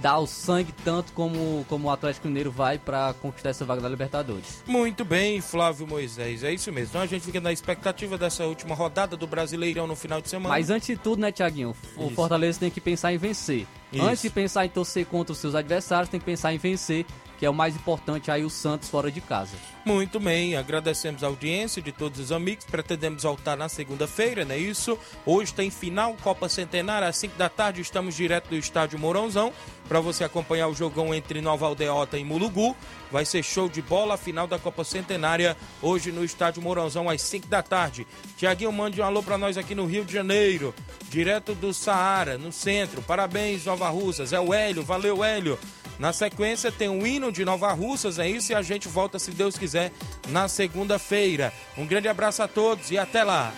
[0.00, 3.88] dar o sangue tanto como, como o Atlético Mineiro vai para conquistar essa vaga da
[3.88, 4.62] Libertadores.
[4.66, 6.90] Muito bem, Flávio Moisés, é isso mesmo.
[6.90, 10.50] Então a gente fica na expectativa dessa última rodada do Brasileirão no final de semana.
[10.50, 11.74] Mas antes de tudo, né, Tiaguinho?
[11.96, 12.14] O Isso.
[12.14, 13.66] Fortaleza tem que pensar em vencer.
[13.92, 14.04] Isso.
[14.04, 17.04] Antes de pensar em torcer contra os seus adversários, tem que pensar em vencer,
[17.38, 19.56] que é o mais importante aí o Santos fora de casa.
[19.84, 22.66] Muito bem, agradecemos a audiência de todos os amigos.
[22.66, 24.98] Pretendemos voltar na segunda-feira, não é isso?
[25.24, 27.80] Hoje tem final Copa Centenária às 5 da tarde.
[27.80, 29.52] Estamos direto do estádio Mourãozão
[29.88, 32.76] para você acompanhar o jogão entre Nova Aldeota e Mulugu.
[33.10, 37.22] Vai ser show de bola a final da Copa Centenária hoje no estádio Mourãozão às
[37.22, 38.06] 5 da tarde.
[38.36, 40.74] Tiaguinho, mande um alô para nós aqui no Rio de Janeiro,
[41.08, 43.00] direto do Saara, no centro.
[43.00, 44.34] Parabéns, Nova Russas.
[44.34, 45.58] É o Hélio, valeu, Hélio.
[45.98, 49.32] Na sequência tem o hino de Nova Russas, é isso, e a gente volta, se
[49.32, 49.92] Deus quiser,
[50.28, 51.52] na segunda-feira.
[51.76, 53.52] Um grande abraço a todos e até lá.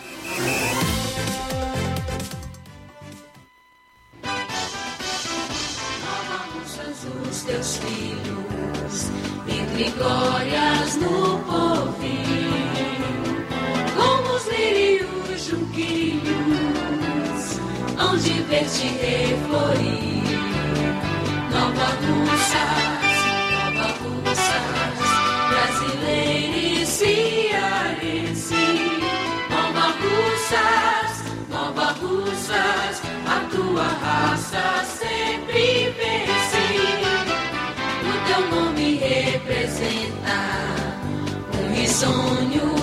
[7.31, 9.11] os teus filhos,
[9.47, 12.17] entre glórias no porvir,
[13.95, 16.25] como os lírios junquinhos,
[17.97, 20.30] hão de ver-te reflorir.
[21.51, 23.19] Nova Russas,
[23.75, 24.99] Nova Russas,
[25.49, 28.55] brasileira e cearense.
[29.51, 31.11] Nova Russas,
[31.49, 36.67] Nova Russas, a tua raça sempre vence.
[38.07, 40.39] O teu nome representa
[41.59, 42.80] um risonho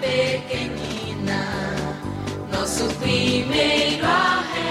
[0.00, 1.40] pequenina,
[2.52, 4.67] nosso primeiro arrebol.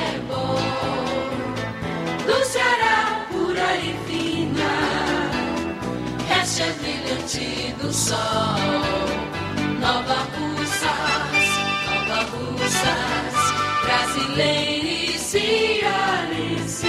[6.58, 8.18] Recha brilhante do sol.
[9.80, 11.48] Nova Russas,
[11.86, 13.36] Nova Russas,
[13.84, 16.88] brasileiros cearense.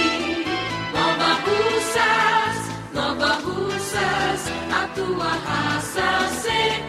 [0.93, 2.57] Nova Russas,
[2.93, 4.41] Nova Russas,
[4.71, 6.07] a tua raça
[6.41, 6.88] sempre